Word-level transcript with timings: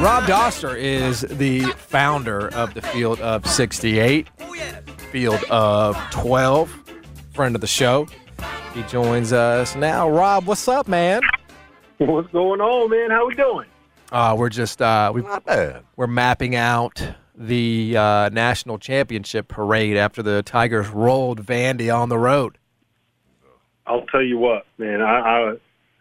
Rob 0.00 0.24
Dauster 0.24 0.76
is 0.78 1.22
the 1.22 1.60
founder 1.78 2.48
of 2.54 2.74
the 2.74 2.82
Field 2.82 3.20
of 3.20 3.46
68, 3.46 4.28
Oh. 4.40 4.54
Field 5.10 5.42
of 5.48 5.96
12, 6.10 6.70
friend 7.32 7.54
of 7.54 7.62
the 7.62 7.66
show. 7.66 8.06
He 8.74 8.82
joins 8.82 9.32
us 9.32 9.74
now. 9.74 10.10
Rob, 10.10 10.44
what's 10.44 10.68
up, 10.68 10.88
man? 10.88 11.22
What's 11.98 12.30
going 12.32 12.60
on, 12.60 12.90
man? 12.90 13.10
How 13.10 13.26
we 13.26 13.34
doing? 13.34 13.66
Uh, 14.12 14.34
we're 14.36 14.50
just 14.50 14.82
uh, 14.82 15.10
we, 15.14 15.22
we're 15.96 16.06
mapping 16.06 16.54
out 16.54 17.02
the 17.34 17.96
uh, 17.96 18.28
national 18.28 18.78
championship 18.78 19.48
parade 19.48 19.96
after 19.96 20.22
the 20.22 20.42
Tigers 20.42 20.88
rolled 20.90 21.44
Vandy 21.46 21.94
on 21.94 22.10
the 22.10 22.18
road. 22.18 22.58
I'll 23.86 24.06
tell 24.06 24.22
you 24.22 24.38
what, 24.38 24.66
man. 24.78 25.02
I, 25.02 25.18
I 25.18 25.54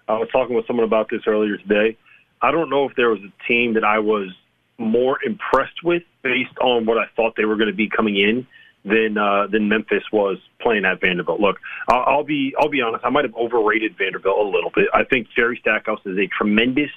I 0.08 0.18
was 0.18 0.30
talking 0.32 0.56
with 0.56 0.68
someone 0.68 0.86
about 0.86 1.10
this 1.10 1.22
earlier 1.28 1.58
today. 1.58 1.98
I 2.42 2.52
don't 2.52 2.70
know 2.70 2.86
if 2.86 2.96
there 2.96 3.10
was 3.10 3.20
a 3.22 3.48
team 3.48 3.76
that 3.76 3.84
I 3.84 4.00
was 4.00 4.30
more 4.78 5.18
impressed 5.24 5.84
with 5.84 6.04
based 6.24 6.58
on 6.62 6.86
what 6.86 6.98
I 6.98 7.06
thought 7.16 7.36
they 7.38 7.46
were 7.46 7.56
going 7.56 7.70
to 7.70 7.76
be 7.76 7.90
coming 7.90 8.18
in 8.18 8.46
than 8.86 9.18
uh, 9.18 9.48
than 9.48 9.70
Memphis 9.70 10.04
was 10.12 10.38
playing 10.62 10.86
at 10.86 11.00
Vanderbilt. 11.00 11.40
Look, 11.40 11.58
I'll, 11.88 12.04
I'll 12.08 12.24
be 12.24 12.54
I'll 12.60 12.70
be 12.70 12.82
honest. 12.82 13.06
I 13.06 13.10
might 13.10 13.26
have 13.26 13.36
overrated 13.36 13.98
Vanderbilt 13.98 14.38
a 14.38 14.50
little 14.50 14.72
bit. 14.74 14.88
I 14.94 15.04
think 15.04 15.28
Jerry 15.36 15.58
Stackhouse 15.62 16.02
is 16.06 16.18
a 16.18 16.28
tremendous 16.28 16.90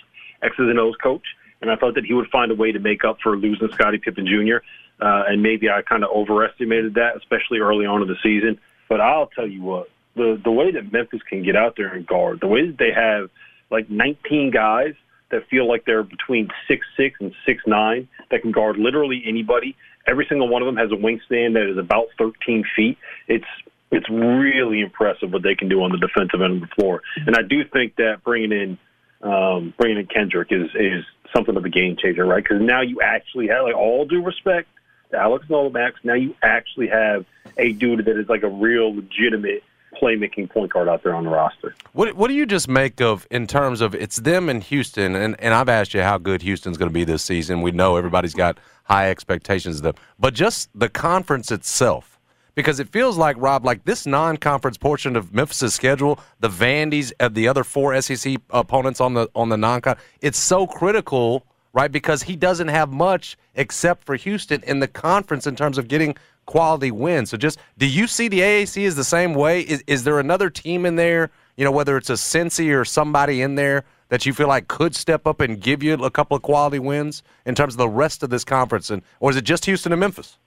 X's 0.42 0.58
and 0.58 0.78
O's 0.78 0.96
coach, 0.96 1.24
and 1.60 1.70
I 1.70 1.76
thought 1.76 1.94
that 1.94 2.04
he 2.04 2.12
would 2.12 2.28
find 2.30 2.50
a 2.50 2.54
way 2.54 2.72
to 2.72 2.78
make 2.78 3.04
up 3.04 3.18
for 3.22 3.36
losing 3.36 3.68
Scottie 3.72 3.98
Pippen 3.98 4.26
Jr. 4.26 4.56
Uh, 5.00 5.24
and 5.28 5.42
maybe 5.42 5.68
I 5.68 5.82
kind 5.82 6.04
of 6.04 6.10
overestimated 6.10 6.94
that, 6.94 7.16
especially 7.16 7.58
early 7.58 7.84
on 7.86 8.02
in 8.02 8.08
the 8.08 8.16
season. 8.22 8.58
But 8.88 9.00
I'll 9.00 9.26
tell 9.26 9.46
you 9.46 9.62
what, 9.62 9.88
the 10.16 10.40
the 10.42 10.50
way 10.50 10.72
that 10.72 10.92
Memphis 10.92 11.20
can 11.28 11.42
get 11.42 11.56
out 11.56 11.74
there 11.76 11.94
and 11.94 12.06
guard, 12.06 12.40
the 12.40 12.48
way 12.48 12.66
that 12.66 12.78
they 12.78 12.90
have 12.92 13.30
like 13.70 13.90
19 13.90 14.50
guys 14.50 14.94
that 15.30 15.46
feel 15.48 15.68
like 15.68 15.84
they're 15.84 16.02
between 16.02 16.48
six 16.68 16.86
six 16.96 17.16
and 17.20 17.32
six 17.44 17.62
nine 17.66 18.08
that 18.30 18.42
can 18.42 18.52
guard 18.52 18.76
literally 18.76 19.22
anybody. 19.26 19.76
Every 20.06 20.26
single 20.28 20.48
one 20.48 20.62
of 20.62 20.66
them 20.66 20.76
has 20.76 20.90
a 20.92 20.94
wingspan 20.94 21.54
that 21.54 21.68
is 21.70 21.78
about 21.78 22.06
13 22.18 22.64
feet. 22.74 22.98
It's 23.28 23.44
it's 23.90 24.08
really 24.10 24.80
impressive 24.80 25.32
what 25.32 25.42
they 25.42 25.54
can 25.54 25.68
do 25.68 25.82
on 25.82 25.92
the 25.92 25.98
defensive 25.98 26.40
end 26.42 26.62
of 26.62 26.68
the 26.68 26.74
floor. 26.74 27.02
And 27.26 27.36
I 27.36 27.42
do 27.42 27.64
think 27.64 27.96
that 27.96 28.22
bringing 28.24 28.52
in 28.52 28.78
um, 29.22 29.74
bringing 29.78 29.98
in 29.98 30.06
Kendrick 30.06 30.48
is 30.50 30.70
is 30.74 31.04
something 31.34 31.56
of 31.56 31.64
a 31.64 31.68
game 31.68 31.96
changer, 31.96 32.24
right? 32.24 32.42
Because 32.42 32.62
now 32.62 32.82
you 32.82 33.00
actually 33.00 33.48
have, 33.48 33.64
like, 33.64 33.74
all 33.74 34.04
due 34.04 34.22
respect 34.22 34.68
to 35.10 35.18
Alex 35.18 35.46
Novamax, 35.48 35.92
now 36.04 36.14
you 36.14 36.34
actually 36.42 36.88
have 36.88 37.24
a 37.56 37.72
dude 37.72 38.04
that 38.04 38.18
is 38.18 38.28
like 38.28 38.42
a 38.42 38.48
real 38.48 38.94
legitimate 38.94 39.62
playmaking 40.00 40.50
point 40.50 40.72
guard 40.72 40.88
out 40.88 41.02
there 41.02 41.14
on 41.14 41.24
the 41.24 41.30
roster. 41.30 41.74
What 41.92 42.14
What 42.16 42.28
do 42.28 42.34
you 42.34 42.46
just 42.46 42.68
make 42.68 43.00
of 43.00 43.26
in 43.30 43.46
terms 43.46 43.80
of 43.80 43.94
it's 43.94 44.16
them 44.16 44.48
and 44.48 44.62
Houston? 44.62 45.14
And 45.14 45.40
and 45.40 45.54
I've 45.54 45.68
asked 45.68 45.94
you 45.94 46.02
how 46.02 46.18
good 46.18 46.42
Houston's 46.42 46.76
going 46.76 46.90
to 46.90 46.94
be 46.94 47.04
this 47.04 47.22
season. 47.22 47.62
We 47.62 47.72
know 47.72 47.96
everybody's 47.96 48.34
got 48.34 48.58
high 48.84 49.10
expectations 49.10 49.76
of 49.76 49.82
them, 49.82 49.94
but 50.18 50.34
just 50.34 50.70
the 50.74 50.88
conference 50.88 51.50
itself, 51.50 52.18
because 52.54 52.78
it 52.78 52.88
feels 52.88 53.18
like 53.18 53.36
Rob, 53.38 53.64
like 53.64 53.84
this 53.84 54.06
non-conference 54.06 54.78
portion 54.78 55.16
of 55.16 55.34
Memphis' 55.34 55.74
schedule, 55.74 56.20
the 56.40 56.48
Vandy's, 56.48 57.12
the 57.30 57.48
other 57.48 57.64
four 57.64 58.00
SEC 58.00 58.36
opponents 58.50 59.00
on 59.00 59.14
the 59.14 59.28
on 59.34 59.48
the 59.48 59.56
non-con, 59.56 59.96
it's 60.20 60.38
so 60.38 60.66
critical, 60.66 61.44
right? 61.72 61.90
Because 61.90 62.22
he 62.22 62.36
doesn't 62.36 62.68
have 62.68 62.92
much 62.92 63.36
except 63.54 64.04
for 64.04 64.16
Houston 64.16 64.62
in 64.62 64.80
the 64.80 64.88
conference 64.88 65.46
in 65.46 65.56
terms 65.56 65.78
of 65.78 65.88
getting 65.88 66.16
quality 66.46 66.90
wins. 66.90 67.30
So 67.30 67.36
just 67.36 67.58
do 67.76 67.86
you 67.86 68.06
see 68.06 68.28
the 68.28 68.40
AAC 68.40 68.82
is 68.82 68.96
the 68.96 69.04
same 69.04 69.34
way? 69.34 69.60
Is, 69.60 69.84
is 69.86 70.04
there 70.04 70.18
another 70.18 70.48
team 70.48 70.86
in 70.86 70.96
there, 70.96 71.30
you 71.56 71.64
know, 71.64 71.72
whether 71.72 71.96
it's 71.96 72.10
a 72.10 72.14
Cincy 72.14 72.74
or 72.74 72.84
somebody 72.84 73.42
in 73.42 73.56
there 73.56 73.84
that 74.08 74.24
you 74.24 74.32
feel 74.32 74.48
like 74.48 74.68
could 74.68 74.94
step 74.94 75.26
up 75.26 75.40
and 75.40 75.60
give 75.60 75.82
you 75.82 75.94
a 75.94 76.10
couple 76.10 76.36
of 76.36 76.42
quality 76.42 76.78
wins 76.78 77.22
in 77.44 77.54
terms 77.54 77.74
of 77.74 77.78
the 77.78 77.88
rest 77.88 78.22
of 78.22 78.30
this 78.30 78.44
conference? 78.44 78.90
And 78.90 79.02
or 79.20 79.30
is 79.30 79.36
it 79.36 79.44
just 79.44 79.64
Houston 79.66 79.92
and 79.92 80.00
Memphis? 80.00 80.38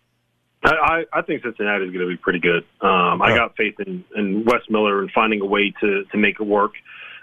I, 0.64 0.70
I 0.70 1.20
I 1.20 1.22
think 1.22 1.44
Cincinnati 1.44 1.86
is 1.86 1.92
going 1.92 2.06
to 2.06 2.12
be 2.12 2.18
pretty 2.18 2.40
good. 2.40 2.66
Um, 2.82 3.22
I 3.22 3.36
got 3.36 3.56
faith 3.56 3.76
in, 3.80 4.04
in 4.16 4.44
Wes 4.46 4.62
Miller 4.70 5.02
and 5.02 5.12
finding 5.12 5.42
a 5.42 5.46
way 5.46 5.74
to 5.82 6.04
to 6.06 6.18
make 6.18 6.40
it 6.40 6.44
work. 6.44 6.72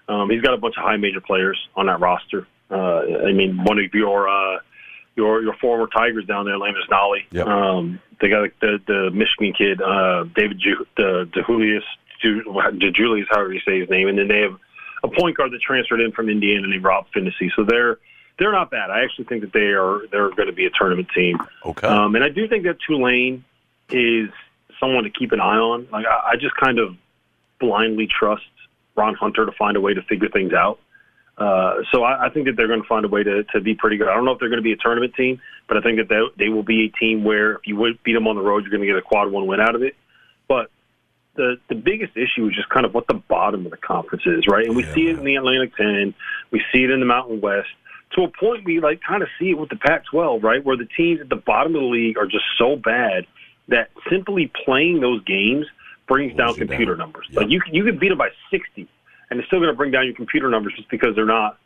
Um, 0.09 0.31
he's 0.31 0.41
got 0.41 0.55
a 0.55 0.57
bunch 0.57 0.77
of 0.79 0.85
high 0.85 0.97
major 0.97 1.21
players 1.21 1.59
on 1.75 1.87
that 1.87 2.01
roster. 2.01 2.47
Uh, 2.71 3.27
I 3.27 3.33
mean, 3.33 3.63
one 3.65 3.79
of 3.79 3.93
your 3.93 4.29
uh, 4.29 4.59
your 5.17 5.43
your 5.43 5.55
former 5.55 5.87
Tigers 5.87 6.27
down 6.27 6.45
there, 6.45 6.59
Landers 6.59 6.87
Nolley. 6.91 7.25
Yep. 7.33 7.47
Um, 7.47 8.01
they 8.21 8.29
got 8.29 8.49
the 8.61 8.79
the 8.87 9.11
Michigan 9.11 9.53
kid, 9.57 9.83
uh, 9.83 10.25
David 10.35 10.59
Ju- 10.59 10.87
the 10.97 11.29
DeJulius, 11.35 11.83
Ju- 12.23 12.45
DeJulius, 12.45 13.27
however 13.31 13.53
you 13.53 13.61
say 13.61 13.81
his 13.81 13.91
name, 13.91 14.09
and 14.09 14.19
then 14.19 14.29
they 14.29 14.41
have 14.41 14.57
a 15.03 15.09
point 15.09 15.37
guard 15.37 15.53
that 15.53 15.61
transferred 15.61 16.01
in 16.01 16.13
from 16.13 16.29
Indiana 16.29 16.67
named 16.67 16.85
Rob 16.85 17.07
Phinisee. 17.15 17.51
So 17.57 17.65
they're 17.65 17.99
they're 18.39 18.53
not 18.53 18.71
bad. 18.71 18.91
I 18.91 19.03
actually 19.03 19.25
think 19.25 19.43
that 19.43 19.53
they 19.53 19.73
are 19.73 20.03
they're 20.13 20.31
going 20.31 20.49
to 20.49 20.53
be 20.53 20.67
a 20.67 20.71
tournament 20.71 21.09
team. 21.15 21.39
Okay. 21.65 21.87
Um, 21.87 22.15
and 22.15 22.25
I 22.25 22.29
do 22.29 22.47
think 22.49 22.65
that 22.65 22.77
Tulane 22.87 23.45
is 23.91 24.29
someone 24.79 25.05
to 25.05 25.11
keep 25.11 25.33
an 25.33 25.41
eye 25.41 25.57
on. 25.57 25.89
Like 25.91 26.07
I, 26.07 26.33
I 26.33 26.37
just 26.37 26.55
kind 26.57 26.79
of 26.79 26.97
blindly 27.59 28.07
trust 28.07 28.45
Ron 28.95 29.15
Hunter 29.15 29.47
to 29.47 29.53
find 29.53 29.77
a 29.77 29.81
way 29.81 29.95
to 29.95 30.03
figure 30.03 30.29
things 30.29 30.53
out. 30.53 30.79
Uh, 31.39 31.83
so 31.93 32.03
I, 32.03 32.27
I 32.27 32.31
think 32.31 32.47
that 32.47 32.57
they're 32.57 32.69
going 32.69 32.81
to 32.81 32.89
find 32.89 33.05
a 33.05 33.09
way 33.09 33.23
to, 33.23 33.45
to 33.55 33.61
be 33.61 33.75
pretty 33.75 33.97
good. 33.99 34.09
I 34.09 34.15
don't 34.15 34.25
know 34.25 34.33
if 34.33 34.39
they're 34.39 34.49
going 34.49 34.63
to 34.63 34.63
be 34.65 34.73
a 34.73 34.77
tournament 34.77 35.15
team, 35.15 35.41
but 35.69 35.77
I 35.77 35.81
think 35.83 35.99
that 35.99 36.09
they, 36.09 36.45
they 36.45 36.49
will 36.49 36.63
be 36.63 36.87
a 36.87 36.99
team 36.99 37.25
where 37.25 37.57
if 37.57 37.67
you 37.67 37.77
would 37.77 38.03
beat 38.03 38.15
them 38.15 38.27
on 38.27 38.37
the 38.37 38.43
road, 38.43 38.63
you're 38.63 38.71
going 38.71 38.81
to 38.81 38.87
get 38.87 38.97
a 38.97 39.03
quad 39.03 39.31
one 39.31 39.47
win 39.47 39.61
out 39.61 39.75
of 39.75 39.83
it. 39.83 39.95
But 40.49 40.71
the 41.35 41.57
the 41.69 41.75
biggest 41.75 42.17
issue 42.17 42.47
is 42.49 42.55
just 42.55 42.71
kind 42.71 42.87
of 42.87 42.95
what 42.95 43.07
the 43.09 43.15
bottom 43.29 43.67
of 43.67 43.71
the 43.71 43.77
conference 43.77 44.25
is, 44.27 44.47
right? 44.49 44.65
And 44.67 44.75
we 44.75 44.85
see 44.85 45.09
it 45.09 45.19
in 45.19 45.25
the 45.25 45.37
Atlantic 45.37 45.77
10, 45.77 46.15
we 46.51 46.63
see 46.73 46.85
it 46.85 46.91
in 46.91 47.01
the 47.01 47.07
Mountain 47.07 47.43
West. 47.43 47.69
To 48.13 48.23
a 48.23 48.29
point, 48.29 48.65
we 48.65 48.81
like 48.81 49.01
kind 49.07 49.23
of 49.23 49.29
see 49.39 49.51
it 49.51 49.59
with 49.59 49.69
the 49.69 49.77
Pac-12, 49.77 50.43
right, 50.43 50.65
where 50.65 50.77
the 50.77 50.89
teams 50.97 51.21
at 51.21 51.29
the 51.29 51.37
bottom 51.37 51.75
of 51.75 51.83
the 51.83 51.87
league 51.89 52.17
are 52.17 52.27
just 52.27 52.45
so 52.57 52.77
bad 52.77 53.27
that 53.69 53.91
simply 54.09 54.51
playing 54.65 55.01
those 55.01 55.23
games 55.25 55.67
brings 56.09 56.35
down 56.37 56.55
computer 56.55 56.93
down. 56.95 56.99
numbers. 56.99 57.27
Yep. 57.31 57.43
Like 57.43 57.51
you 57.51 57.61
can- 57.61 57.75
you 57.75 57.85
can 57.85 57.99
beat 57.99 58.09
them 58.11 58.19
by 58.19 58.31
60, 58.51 58.89
and 59.31 59.41
it's 59.41 59.47
still 59.49 59.59
going 59.59 59.71
to 59.71 59.77
bring 59.77 59.91
down 59.91 60.07
your 60.07 60.15
computer 60.15 60.49
numbers 60.51 60.75
just 60.77 60.91
because 60.91 61.15
they're 61.15 61.27
not 61.27 61.59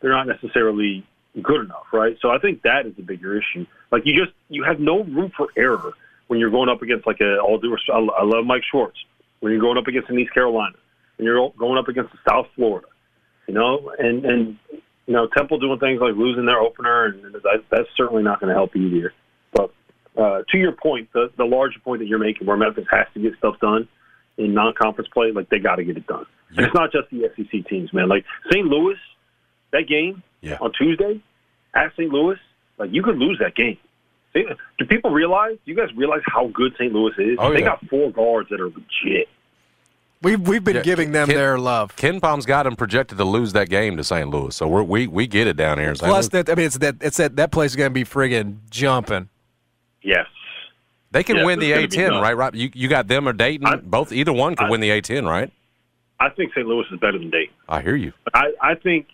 they're 0.00 0.12
not 0.12 0.26
necessarily 0.26 1.04
good 1.42 1.64
enough, 1.64 1.86
right? 1.92 2.16
So 2.20 2.30
I 2.30 2.38
think 2.38 2.62
that 2.62 2.86
is 2.86 2.94
the 2.96 3.02
bigger 3.02 3.36
issue. 3.36 3.66
Like 3.90 4.02
you 4.04 4.14
just 4.14 4.34
you 4.48 4.64
have 4.64 4.80
no 4.80 5.04
room 5.04 5.32
for 5.36 5.48
error 5.56 5.92
when 6.28 6.38
you're 6.38 6.50
going 6.50 6.68
up 6.68 6.82
against 6.82 7.06
like 7.06 7.20
a 7.20 7.38
all 7.38 7.58
due. 7.58 7.76
I 7.92 8.24
love 8.24 8.44
Mike 8.44 8.62
Schwartz 8.70 8.98
when 9.40 9.52
you're 9.52 9.60
going 9.60 9.78
up 9.78 9.86
against 9.86 10.10
an 10.10 10.18
East 10.18 10.32
Carolina, 10.34 10.76
when 11.16 11.26
you're 11.26 11.50
going 11.58 11.78
up 11.78 11.88
against 11.88 12.12
the 12.12 12.18
South 12.28 12.46
Florida, 12.54 12.88
you 13.46 13.54
know, 13.54 13.92
and 13.98 14.24
and 14.24 14.58
you 14.70 15.14
know 15.14 15.28
Temple 15.36 15.58
doing 15.58 15.78
things 15.78 16.00
like 16.00 16.14
losing 16.14 16.46
their 16.46 16.58
opener, 16.58 17.06
and 17.06 17.34
that, 17.34 17.64
that's 17.70 17.88
certainly 17.96 18.22
not 18.22 18.40
going 18.40 18.48
to 18.48 18.54
help 18.54 18.74
either. 18.76 19.12
But 19.52 19.72
uh, 20.16 20.42
to 20.50 20.58
your 20.58 20.72
point, 20.72 21.12
the 21.12 21.30
the 21.36 21.44
larger 21.44 21.78
point 21.80 22.00
that 22.00 22.06
you're 22.06 22.18
making, 22.18 22.46
where 22.46 22.56
Memphis 22.56 22.86
has 22.90 23.06
to 23.14 23.20
get 23.20 23.36
stuff 23.38 23.58
done 23.60 23.88
in 24.36 24.54
non-conference 24.54 25.10
play, 25.12 25.32
like 25.32 25.48
they 25.48 25.58
got 25.58 25.76
to 25.76 25.84
get 25.84 25.96
it 25.96 26.06
done. 26.06 26.26
And 26.56 26.64
it's 26.66 26.74
not 26.74 26.90
just 26.92 27.08
the 27.10 27.30
SEC 27.36 27.66
teams, 27.68 27.92
man. 27.92 28.08
Like 28.08 28.24
St. 28.50 28.66
Louis, 28.66 28.96
that 29.72 29.86
game 29.88 30.22
Yeah. 30.40 30.58
on 30.60 30.72
Tuesday 30.72 31.20
at 31.74 31.92
St. 31.92 32.10
Louis, 32.10 32.36
like 32.78 32.90
you 32.92 33.02
could 33.02 33.18
lose 33.18 33.38
that 33.40 33.54
game. 33.54 33.76
Do 34.34 34.84
people 34.88 35.10
realize? 35.10 35.56
Do 35.64 35.70
you 35.72 35.76
guys 35.76 35.88
realize 35.96 36.20
how 36.24 36.46
good 36.48 36.72
St. 36.78 36.92
Louis 36.92 37.12
is? 37.18 37.36
Oh, 37.40 37.52
they 37.52 37.58
yeah. 37.60 37.64
got 37.66 37.84
four 37.88 38.10
guards 38.12 38.48
that 38.50 38.60
are 38.60 38.66
legit. 38.68 39.28
We've 40.22 40.40
we've 40.40 40.62
been 40.64 40.76
Yeah, 40.76 40.82
giving 40.82 41.12
them 41.12 41.26
Ken- 41.28 41.36
their 41.36 41.58
love. 41.58 41.94
KenPom's 41.96 42.44
got 42.46 42.64
them 42.64 42.74
projected 42.76 43.18
to 43.18 43.24
lose 43.24 43.52
that 43.54 43.68
game 43.68 43.96
to 43.96 44.04
St. 44.04 44.28
Louis, 44.28 44.54
so 44.54 44.66
we're, 44.68 44.82
we 44.82 45.06
we 45.06 45.26
get 45.26 45.46
it 45.46 45.56
down 45.56 45.78
here 45.78 45.90
in 45.90 45.96
St. 45.96 46.08
Plus, 46.08 46.32
Louis. 46.32 46.42
that 46.44 46.52
I 46.52 46.54
mean, 46.56 46.66
it's 46.66 46.78
that 46.78 46.96
it's 47.00 47.16
that 47.18 47.36
that 47.36 47.52
place 47.52 47.70
is 47.72 47.76
going 47.76 47.90
to 47.90 47.94
be 47.94 48.04
friggin' 48.04 48.56
jumping. 48.70 49.28
Yes. 50.02 50.26
They 51.10 51.22
can 51.22 51.36
Yes, 51.36 51.46
win 51.46 51.58
the 51.60 51.72
it's 51.72 51.94
gonna 51.96 52.06
be 52.08 52.10
A10, 52.10 52.14
tough. 52.16 52.22
right? 52.22 52.36
Rob? 52.36 52.54
You 52.54 52.70
you 52.74 52.88
got 52.88 53.06
them 53.08 53.28
or 53.28 53.32
Dayton? 53.32 53.66
I- 53.66 53.76
Both, 53.76 54.12
either 54.12 54.32
one 54.32 54.56
could 54.56 54.66
I- 54.66 54.70
win 54.70 54.80
the 54.80 54.90
A10, 54.90 55.26
right? 55.26 55.50
I 56.20 56.30
think 56.30 56.52
St. 56.52 56.66
Louis 56.66 56.84
is 56.90 56.98
better 56.98 57.18
than 57.18 57.30
Dayton. 57.30 57.54
I 57.68 57.80
hear 57.80 57.96
you. 57.96 58.12
But 58.24 58.36
I, 58.36 58.52
I 58.60 58.74
think 58.74 59.06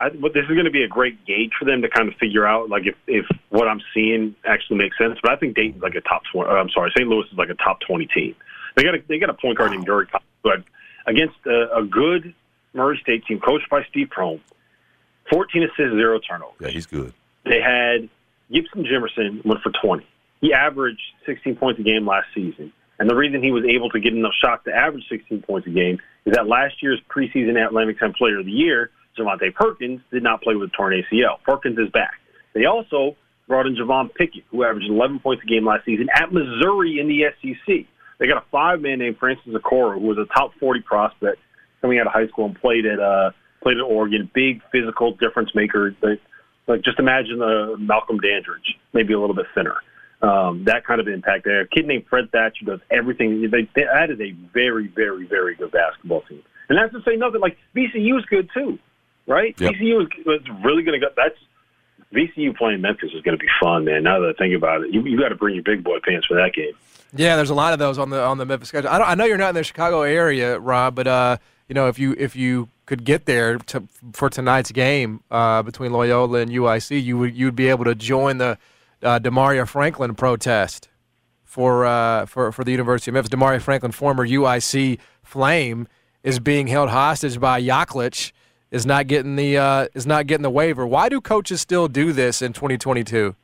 I, 0.00 0.10
but 0.10 0.34
this 0.34 0.42
is 0.42 0.50
going 0.50 0.64
to 0.64 0.70
be 0.70 0.82
a 0.82 0.88
great 0.88 1.24
gauge 1.24 1.52
for 1.58 1.64
them 1.64 1.80
to 1.82 1.88
kind 1.88 2.08
of 2.08 2.14
figure 2.16 2.46
out, 2.46 2.68
like 2.68 2.86
if, 2.86 2.94
if 3.06 3.24
what 3.50 3.66
I'm 3.68 3.80
seeing 3.94 4.34
actually 4.44 4.76
makes 4.76 4.98
sense. 4.98 5.18
But 5.22 5.32
I 5.32 5.36
think 5.36 5.56
Dayton's 5.56 5.82
like 5.82 5.94
a 5.94 6.02
top 6.02 6.22
twenty. 6.32 6.50
Uh, 6.50 6.54
I'm 6.54 6.70
sorry, 6.70 6.92
St. 6.96 7.08
Louis 7.08 7.24
is 7.30 7.38
like 7.38 7.48
a 7.48 7.54
top 7.54 7.80
twenty 7.80 8.06
team. 8.06 8.34
They 8.74 8.82
got 8.82 8.94
a, 8.94 8.98
they 9.08 9.18
got 9.18 9.30
a 9.30 9.34
point 9.34 9.56
guard 9.56 9.70
named 9.70 9.86
Yuri, 9.86 10.06
Collins, 10.06 10.26
but 10.42 10.64
against 11.06 11.36
a, 11.46 11.78
a 11.78 11.84
good 11.84 12.34
Murray 12.74 12.98
State 13.02 13.24
team 13.26 13.40
coached 13.40 13.70
by 13.70 13.84
Steve 13.88 14.08
Prohm, 14.14 14.40
14 15.30 15.62
assists, 15.62 15.76
zero 15.78 16.18
turnovers. 16.18 16.56
Yeah, 16.60 16.68
he's 16.68 16.84
good. 16.84 17.14
They 17.44 17.60
had 17.60 18.08
Gibson 18.52 18.84
Jimerson 18.84 19.44
went 19.46 19.62
for 19.62 19.72
20. 19.82 20.06
He 20.42 20.52
averaged 20.52 21.00
16 21.24 21.56
points 21.56 21.80
a 21.80 21.82
game 21.82 22.06
last 22.06 22.26
season. 22.34 22.72
And 22.98 23.10
the 23.10 23.14
reason 23.14 23.42
he 23.42 23.50
was 23.50 23.64
able 23.64 23.90
to 23.90 24.00
get 24.00 24.14
enough 24.14 24.32
shots 24.42 24.64
to 24.64 24.72
average 24.72 25.04
16 25.08 25.42
points 25.42 25.66
a 25.66 25.70
game 25.70 25.98
is 26.24 26.34
that 26.34 26.46
last 26.46 26.82
year's 26.82 27.00
preseason 27.10 27.62
Atlantic 27.62 27.98
10 27.98 28.14
Player 28.14 28.38
of 28.40 28.46
the 28.46 28.52
Year, 28.52 28.90
Javonte 29.18 29.54
Perkins, 29.54 30.00
did 30.10 30.22
not 30.22 30.42
play 30.42 30.54
with 30.54 30.70
a 30.70 30.72
torn 30.76 30.94
ACL. 30.94 31.42
Perkins 31.44 31.78
is 31.78 31.90
back. 31.90 32.14
They 32.54 32.64
also 32.64 33.16
brought 33.48 33.66
in 33.66 33.76
Javon 33.76 34.12
Pickett, 34.14 34.44
who 34.50 34.64
averaged 34.64 34.88
11 34.88 35.20
points 35.20 35.42
a 35.44 35.46
game 35.46 35.66
last 35.66 35.84
season 35.84 36.08
at 36.14 36.32
Missouri 36.32 36.98
in 36.98 37.08
the 37.08 37.26
SEC. 37.40 37.86
They 38.18 38.26
got 38.26 38.38
a 38.38 38.46
five-man 38.50 38.98
named 38.98 39.18
Francis 39.18 39.52
Okoro, 39.52 40.00
who 40.00 40.06
was 40.06 40.18
a 40.18 40.24
top 40.34 40.52
40 40.58 40.80
prospect 40.80 41.38
coming 41.80 41.98
out 41.98 42.06
of 42.06 42.12
high 42.12 42.26
school 42.28 42.46
and 42.46 42.58
played 42.58 42.86
at 42.86 42.98
uh, 42.98 43.30
played 43.62 43.76
at 43.76 43.82
Oregon. 43.82 44.30
Big 44.34 44.62
physical 44.72 45.12
difference 45.12 45.54
maker. 45.54 45.94
Like, 46.02 46.20
like 46.66 46.82
just 46.82 46.98
imagine 46.98 47.42
uh, 47.42 47.76
Malcolm 47.78 48.18
Dandridge, 48.18 48.78
maybe 48.92 49.12
a 49.12 49.20
little 49.20 49.36
bit 49.36 49.46
thinner. 49.54 49.76
Um, 50.22 50.64
that 50.64 50.86
kind 50.86 51.00
of 51.00 51.08
impact 51.08 51.44
there. 51.44 51.60
A 51.60 51.68
kid 51.68 51.86
named 51.86 52.06
Fred 52.08 52.30
Thatcher 52.32 52.64
does 52.64 52.80
everything. 52.90 53.42
They, 53.50 53.68
they, 53.74 53.84
that 53.84 54.10
is 54.10 54.18
a 54.20 54.32
very, 54.52 54.88
very, 54.88 55.26
very 55.26 55.54
good 55.54 55.72
basketball 55.72 56.22
team. 56.22 56.42
And 56.68 56.78
that's 56.78 56.92
to 56.92 57.02
say 57.08 57.16
nothing. 57.16 57.40
Like 57.40 57.58
VCU 57.74 58.18
is 58.18 58.24
good 58.26 58.48
too, 58.52 58.78
right? 59.26 59.54
Yep. 59.58 59.74
VCU 59.74 60.02
is, 60.02 60.08
is 60.26 60.48
really 60.64 60.82
going 60.82 60.98
to 60.98 61.06
go. 61.06 61.12
That's 61.16 61.36
VCU 62.12 62.56
playing 62.56 62.80
Memphis 62.80 63.10
is 63.14 63.22
going 63.22 63.36
to 63.36 63.42
be 63.42 63.50
fun, 63.62 63.84
man. 63.84 64.02
Now 64.02 64.20
that 64.20 64.34
I 64.36 64.42
think 64.42 64.54
about 64.54 64.82
it, 64.82 64.92
you, 64.92 65.02
you 65.02 65.18
got 65.18 65.28
to 65.28 65.34
bring 65.34 65.54
your 65.54 65.64
big 65.64 65.84
boy 65.84 65.98
pants 66.02 66.26
for 66.26 66.34
that 66.34 66.54
game. 66.54 66.72
Yeah, 67.14 67.36
there's 67.36 67.50
a 67.50 67.54
lot 67.54 67.72
of 67.72 67.78
those 67.78 67.98
on 67.98 68.10
the 68.10 68.22
on 68.22 68.38
the 68.38 68.46
Memphis 68.46 68.68
schedule. 68.68 68.90
I, 68.90 68.98
don't, 68.98 69.08
I 69.08 69.14
know 69.14 69.24
you're 69.24 69.38
not 69.38 69.50
in 69.50 69.54
the 69.54 69.64
Chicago 69.64 70.02
area, 70.02 70.58
Rob, 70.58 70.94
but 70.94 71.06
uh, 71.06 71.36
you 71.68 71.74
know 71.74 71.88
if 71.88 71.98
you 71.98 72.14
if 72.18 72.34
you 72.34 72.68
could 72.84 73.04
get 73.04 73.26
there 73.26 73.58
to, 73.58 73.86
for 74.12 74.30
tonight's 74.30 74.72
game 74.72 75.20
uh, 75.30 75.62
between 75.62 75.92
Loyola 75.92 76.38
and 76.38 76.50
UIC, 76.50 77.02
you 77.02 77.18
would 77.18 77.36
you 77.36 77.46
would 77.46 77.56
be 77.56 77.68
able 77.68 77.84
to 77.84 77.94
join 77.94 78.38
the 78.38 78.58
uh, 79.02 79.18
Damaria 79.18 79.66
Franklin 79.66 80.14
protest 80.14 80.88
for 81.44 81.86
uh, 81.86 82.26
for 82.26 82.52
for 82.52 82.64
the 82.64 82.70
University 82.70 83.10
of 83.10 83.14
Memphis. 83.14 83.30
Damaria 83.30 83.60
Franklin, 83.60 83.92
former 83.92 84.26
UIC 84.26 84.98
Flame, 85.22 85.88
is 86.22 86.38
being 86.38 86.66
held 86.66 86.90
hostage 86.90 87.40
by 87.40 87.60
Yaklich. 87.60 88.32
Is 88.70 88.84
not 88.84 89.06
getting 89.06 89.36
the 89.36 89.56
uh, 89.56 89.86
is 89.94 90.06
not 90.06 90.26
getting 90.26 90.42
the 90.42 90.50
waiver. 90.50 90.86
Why 90.86 91.08
do 91.08 91.20
coaches 91.20 91.60
still 91.60 91.88
do 91.88 92.12
this 92.12 92.42
in 92.42 92.52
2022? 92.52 93.34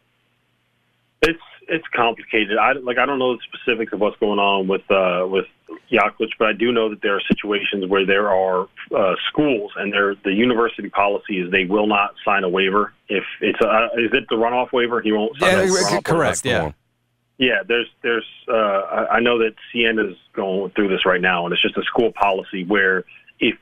It's 1.22 1.38
it's 1.68 1.86
complicated. 1.94 2.58
I 2.58 2.72
like 2.72 2.98
I 2.98 3.06
don't 3.06 3.18
know 3.18 3.36
the 3.36 3.42
specifics 3.54 3.92
of 3.92 4.00
what's 4.00 4.18
going 4.18 4.40
on 4.40 4.66
with 4.66 4.82
uh, 4.90 5.26
with 5.28 5.46
Yaklich, 5.90 6.30
but 6.38 6.48
I 6.48 6.52
do 6.52 6.72
know 6.72 6.88
that 6.90 7.02
there 7.02 7.16
are 7.16 7.20
situations 7.28 7.86
where 7.86 8.06
there 8.06 8.30
are 8.30 8.68
uh, 8.96 9.14
schools 9.28 9.72
and 9.76 9.92
there 9.92 10.14
the 10.24 10.32
university 10.32 10.88
policy 10.88 11.40
is 11.40 11.50
they 11.50 11.64
will 11.64 11.86
not 11.86 12.14
sign 12.24 12.44
a 12.44 12.48
waiver 12.48 12.92
if 13.08 13.24
it's 13.40 13.60
a 13.60 13.88
is 13.98 14.10
it 14.12 14.24
the 14.30 14.36
runoff 14.36 14.72
waiver? 14.72 15.00
He 15.00 15.12
won't 15.12 15.38
sign 15.38 15.56
Yeah, 15.58 15.64
a 15.64 15.66
runoff 15.66 16.04
correct. 16.04 16.42
That's 16.42 16.44
Yeah. 16.44 16.62
one. 16.64 16.74
Yeah, 17.38 17.62
there's 17.66 17.88
there's 18.02 18.26
uh, 18.48 18.52
I 18.54 19.16
I 19.16 19.20
know 19.20 19.38
that 19.38 19.54
Siena's 19.72 20.16
going 20.32 20.70
through 20.72 20.88
this 20.88 21.04
right 21.04 21.20
now, 21.20 21.44
and 21.44 21.52
it's 21.52 21.62
just 21.62 21.76
a 21.76 21.82
school 21.84 22.12
policy 22.12 22.64
where 22.64 23.04
if 23.40 23.56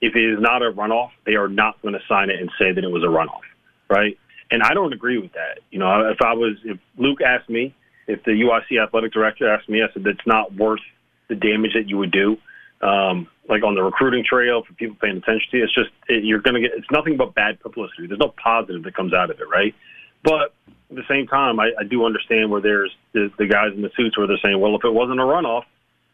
if 0.00 0.16
it 0.16 0.24
is 0.24 0.40
not 0.40 0.62
a 0.62 0.72
runoff, 0.72 1.10
they 1.24 1.34
are 1.36 1.48
not 1.48 1.80
going 1.82 1.94
to 1.94 2.00
sign 2.08 2.30
it 2.30 2.40
and 2.40 2.50
say 2.58 2.72
that 2.72 2.82
it 2.84 2.90
was 2.90 3.02
a 3.04 3.06
runoff, 3.06 3.40
right? 3.88 4.18
And 4.50 4.62
I 4.62 4.74
don't 4.74 4.92
agree 4.92 5.18
with 5.18 5.32
that. 5.32 5.60
You 5.70 5.78
know, 5.78 6.08
if 6.10 6.20
I 6.22 6.32
was 6.34 6.56
if 6.64 6.78
Luke 6.96 7.20
asked 7.20 7.48
me, 7.48 7.74
if 8.06 8.22
the 8.24 8.32
UIC 8.32 8.82
athletic 8.82 9.12
director 9.12 9.52
asked 9.52 9.68
me, 9.68 9.82
I 9.82 9.92
said 9.92 10.04
that's 10.04 10.26
not 10.26 10.54
worth 10.54 10.80
the 11.28 11.34
damage 11.34 11.72
that 11.74 11.88
you 11.88 11.98
would 11.98 12.10
do. 12.10 12.36
Um, 12.80 13.28
like 13.48 13.62
on 13.62 13.74
the 13.74 13.82
recruiting 13.82 14.24
trail 14.24 14.62
for 14.62 14.72
people 14.74 14.96
paying 15.00 15.16
attention 15.16 15.50
to 15.50 15.56
you, 15.58 15.64
it's 15.64 15.74
just 15.74 15.90
it, 16.08 16.24
you're 16.24 16.40
going 16.40 16.54
to 16.54 16.60
get. 16.60 16.72
It's 16.76 16.90
nothing 16.90 17.16
but 17.16 17.34
bad 17.34 17.60
publicity. 17.60 18.06
There's 18.06 18.20
no 18.20 18.34
positive 18.42 18.82
that 18.82 18.94
comes 18.94 19.14
out 19.14 19.30
of 19.30 19.40
it, 19.40 19.48
right? 19.48 19.74
But 20.22 20.52
at 20.90 20.96
the 20.96 21.04
same 21.08 21.26
time, 21.26 21.58
I, 21.60 21.70
I 21.78 21.84
do 21.84 22.04
understand 22.04 22.50
where 22.50 22.60
there's 22.60 22.94
the, 23.12 23.30
the 23.38 23.46
guys 23.46 23.72
in 23.74 23.82
the 23.82 23.90
suits 23.96 24.18
where 24.18 24.26
they're 24.26 24.38
saying, 24.42 24.60
well, 24.60 24.74
if 24.76 24.84
it 24.84 24.92
wasn't 24.92 25.20
a 25.20 25.24
runoff, 25.24 25.64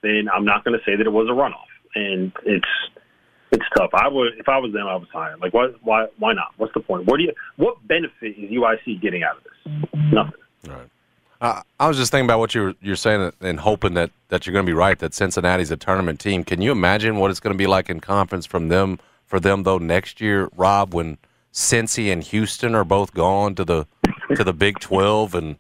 then 0.03 0.29
I'm 0.33 0.45
not 0.45 0.65
going 0.65 0.79
to 0.79 0.85
say 0.85 0.97
that 0.97 1.07
it 1.07 1.13
was 1.13 1.29
a 1.29 1.33
runoff, 1.33 1.71
and 1.95 2.33
it's 2.45 2.69
it's 3.51 3.65
tough. 3.77 3.91
I 3.95 4.09
would 4.09 4.39
if 4.39 4.49
I 4.49 4.59
was 4.59 4.73
them, 4.73 4.87
I 4.87 4.97
would 4.97 5.09
sign. 5.13 5.39
Like, 5.41 5.55
why 5.55 5.69
why 5.83 6.07
why 6.19 6.33
not? 6.33 6.53
What's 6.57 6.75
the 6.75 6.81
point? 6.81 7.07
What 7.07 7.19
do 7.19 7.25
you 7.25 7.33
what 7.57 7.87
benefit 7.87 8.37
is 8.37 8.51
UIC 8.51 9.01
getting 9.01 9.23
out 9.23 9.37
of 9.37 9.45
this? 9.45 9.93
Nothing. 10.13 10.41
Right. 10.69 10.89
Uh, 11.43 11.61
I 11.81 11.89
was 11.89 11.97
just 11.97 12.13
thinking 12.13 12.27
about 12.27 12.39
what 12.39 12.55
you're 12.55 12.75
you're 12.81 12.95
saying 12.95 13.33
and 13.41 13.59
hoping 13.59 13.95
that, 13.95 14.13
that 14.29 14.47
you're 14.47 14.53
going 14.53 14.65
to 14.65 14.71
be 14.71 14.75
right. 14.75 14.97
That 14.97 15.13
Cincinnati's 15.13 15.73
a 15.73 15.77
tournament 15.77 16.21
team. 16.21 16.45
Can 16.45 16.63
you 16.63 16.71
imagine 16.71 17.17
what 17.17 17.33
it's 17.33 17.41
going 17.41 17.53
to 17.53 17.59
be 17.59 17.67
like 17.67 17.91
in 17.91 17.99
conference 17.99 18.47
from 18.47 18.69
them 18.69 19.01
for 19.27 19.41
them 19.41 19.65
though 19.65 19.79
next 19.79 20.21
year, 20.21 20.49
Rob, 20.57 20.95
when 20.95 21.19
Cincy 21.53 22.13
and 22.13 22.23
Houston 22.23 22.77
are 22.77 22.85
both 22.85 23.13
gone 23.13 23.57
to 23.57 23.65
the 23.65 23.89
to 24.37 24.45
the 24.45 24.53
Big 24.53 24.79
Twelve 24.79 25.35
and 25.35 25.57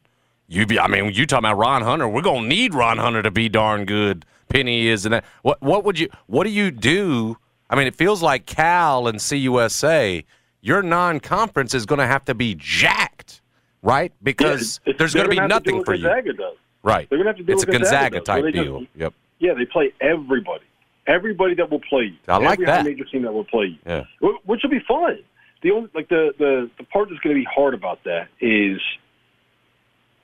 you 0.46 0.66
be 0.66 0.78
I 0.78 0.86
mean 0.86 1.12
you 1.12 1.26
talking 1.26 1.46
about 1.46 1.58
Ron 1.58 1.82
Hunter? 1.82 2.08
We're 2.08 2.22
going 2.22 2.44
to 2.44 2.48
need 2.48 2.74
Ron 2.74 2.98
Hunter 2.98 3.20
to 3.20 3.32
be 3.32 3.48
darn 3.48 3.84
good. 3.84 4.24
Penny 4.48 4.86
is 4.86 5.04
and. 5.04 5.20
What 5.42 5.60
what 5.60 5.82
would 5.82 5.98
you 5.98 6.08
what 6.28 6.44
do 6.44 6.50
you 6.50 6.70
do? 6.70 7.38
I 7.68 7.74
mean, 7.74 7.88
it 7.88 7.96
feels 7.96 8.22
like 8.22 8.46
Cal 8.46 9.08
and 9.08 9.18
CUSA. 9.18 10.24
Your 10.60 10.80
non-conference 10.80 11.74
is 11.74 11.86
going 11.86 11.98
to 11.98 12.06
have 12.06 12.24
to 12.26 12.34
be 12.34 12.54
jacked, 12.54 13.40
right? 13.82 14.12
Because 14.22 14.80
Yeah, 14.86 14.94
there's 14.98 15.14
going 15.14 15.28
to 15.28 15.30
be 15.30 15.40
nothing 15.40 15.84
for 15.84 15.94
you. 15.94 16.04
Does. 16.04 16.54
Right. 16.82 17.08
They're 17.08 17.18
gonna 17.18 17.30
have 17.30 17.36
to 17.36 17.42
do 17.44 17.52
it's 17.52 17.62
a 17.62 17.66
Gonzaga 17.66 18.18
Gonzaga 18.18 18.42
type 18.42 18.52
deal. 18.54 18.80
just- 18.80 18.90
Yep. 18.96 19.14
Yeah, 19.38 19.54
they 19.54 19.64
play 19.66 19.92
everybody. 20.00 20.64
Everybody 21.06 21.54
that 21.54 21.68
will 21.70 21.80
play 21.80 22.04
you. 22.04 22.16
I 22.28 22.36
like 22.38 22.54
Every 22.60 22.66
that. 22.66 22.84
major 22.84 23.04
team 23.04 23.22
that 23.22 23.32
will 23.32 23.44
play 23.44 23.66
you. 23.66 23.78
Yeah. 23.84 24.04
Which 24.44 24.62
will 24.62 24.70
be 24.70 24.80
fun. 24.80 25.18
The 25.62 25.70
only 25.72 25.90
like 25.94 26.08
the 26.08 26.32
the, 26.38 26.70
the 26.78 26.84
part 26.84 27.08
that's 27.08 27.20
going 27.20 27.34
to 27.36 27.40
be 27.40 27.46
hard 27.52 27.74
about 27.74 28.02
that 28.04 28.28
is 28.40 28.80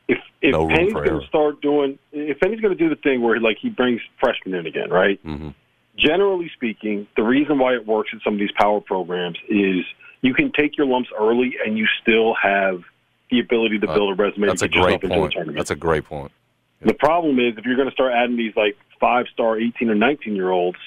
if 0.09 0.19
if 0.41 0.53
No 0.53 0.67
Penny's 0.69 0.93
going 0.93 1.21
to 1.21 1.27
start 1.27 1.61
doing 1.61 1.99
if 2.13 2.39
Penny's 2.41 2.61
going 2.61 2.77
to 2.77 2.79
do 2.83 2.89
the 2.89 3.01
thing 3.01 3.23
where 3.23 3.39
like 3.41 3.59
he 3.61 3.71
brings 3.71 4.01
freshmen 4.21 4.55
in 4.55 4.67
again, 4.67 4.91
right? 4.91 5.19
hmm 5.23 5.51
Generally 5.97 6.51
speaking, 6.55 7.09
the 7.17 7.25
reason 7.25 7.59
why 7.59 7.75
it 7.75 7.85
works 7.85 8.11
in 8.13 8.21
some 8.23 8.35
of 8.35 8.39
these 8.39 8.53
power 8.57 8.81
programs 8.81 9.37
is 9.49 9.85
you 10.23 10.33
can 10.33 10.53
take 10.53 10.77
your 10.77 10.87
lumps 10.87 11.11
early 11.19 11.57
and 11.65 11.77
you 11.77 11.87
still 12.01 12.35
have 12.35 12.83
the 13.31 13.41
ability 13.41 13.79
to 13.81 13.89
Uh, 13.91 13.95
build 13.95 14.19
a 14.19 14.23
resume 14.23 14.47
That's 14.47 14.61
to 14.61 14.67
a 14.67 14.69
get 14.69 14.77
yourself 14.79 15.01
great 15.03 15.11
point. 15.35 15.55
That's 15.57 15.71
a 15.71 15.77
great 15.77 16.05
point. 16.05 16.33
The 16.81 16.95
problem 16.95 17.39
is 17.41 17.55
if 17.59 17.65
you're 17.65 17.77
going 17.77 17.89
to 17.89 17.95
start 17.95 18.13
adding 18.13 18.37
these 18.37 18.55
like 18.57 18.77
five 19.01 19.27
star 19.33 19.59
18 19.59 19.91
or 19.91 19.95
19 19.95 20.35
year 20.37 20.51
olds 20.51 20.79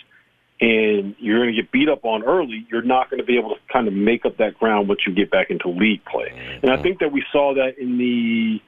and 0.60 1.15
you're 1.19 1.39
going 1.39 1.53
to 1.53 1.62
get 1.62 1.71
beat 1.71 1.89
up 1.89 2.05
on 2.05 2.24
early, 2.24 2.65
you're 2.71 2.81
not 2.83 3.10
going 3.10 3.19
to 3.19 3.25
be 3.25 3.38
able 3.38 3.50
to 3.50 3.55
kind 3.71 3.88
of 3.88 3.93
make 3.93 4.25
up 4.25 4.38
that 4.38 4.57
ground 4.60 4.88
once 4.88 5.01
you 5.07 5.13
get 5.13 5.29
back 5.31 5.50
into 5.50 5.69
league 5.69 6.03
play. 6.05 6.60
And 6.62 6.71
I 6.71 6.81
think 6.81 7.00
that 7.00 7.12
we 7.12 7.24
saw 7.31 7.53
that 7.55 7.77
in 7.77 7.98
the 7.98 8.62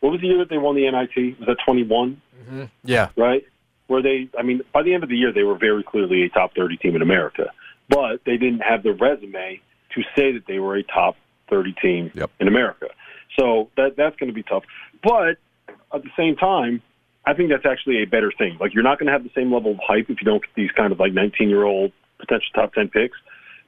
what 0.00 0.10
was 0.12 0.20
the 0.20 0.26
year 0.28 0.38
that 0.38 0.48
they 0.50 0.58
won 0.58 0.74
the 0.74 0.90
NIT? 0.90 1.38
Was 1.38 1.46
that 1.48 1.56
21? 1.64 2.20
Yeah. 2.84 3.08
right? 3.16 3.44
Where 3.86 4.00
they, 4.02 4.28
I 4.38 4.42
mean, 4.42 4.60
by 4.72 4.82
the 4.82 4.94
end 4.94 5.02
of 5.02 5.08
the 5.08 5.16
year, 5.16 5.32
they 5.32 5.42
were 5.42 5.56
very 5.58 5.82
clearly 5.82 6.22
a 6.24 6.28
top 6.28 6.54
30 6.54 6.76
team 6.78 6.94
in 6.96 7.02
America, 7.02 7.50
but 7.88 8.20
they 8.24 8.36
didn't 8.36 8.60
have 8.60 8.82
the 8.82 8.92
resume 8.92 9.60
to 9.94 10.02
say 10.16 10.32
that 10.32 10.46
they 10.46 10.58
were 10.58 10.76
a 10.76 10.82
top 10.82 11.16
30 11.50 11.72
team 11.82 12.10
Yep. 12.14 12.30
in 12.40 12.48
America. 12.48 12.88
So 13.38 13.70
that 13.76 13.96
that's 13.96 14.16
going 14.16 14.28
to 14.28 14.34
be 14.34 14.42
tough. 14.42 14.64
But 15.02 15.36
at 15.92 16.02
the 16.02 16.10
same 16.16 16.36
time, 16.36 16.82
I 17.26 17.34
think 17.34 17.50
that's 17.50 17.66
actually 17.66 18.02
a 18.02 18.06
better 18.06 18.32
thing. 18.36 18.58
Like 18.60 18.74
you're 18.74 18.82
not 18.82 18.98
going 18.98 19.06
to 19.06 19.12
have 19.12 19.24
the 19.24 19.30
same 19.34 19.52
level 19.52 19.72
of 19.72 19.78
hype 19.86 20.10
if 20.10 20.20
you 20.20 20.24
don't 20.24 20.42
get 20.42 20.54
these 20.54 20.70
kind 20.72 20.92
of 20.92 21.00
like 21.00 21.12
19 21.12 21.48
year 21.48 21.64
old 21.64 21.92
potential 22.18 22.48
top 22.54 22.74
10 22.74 22.88
picks. 22.88 23.16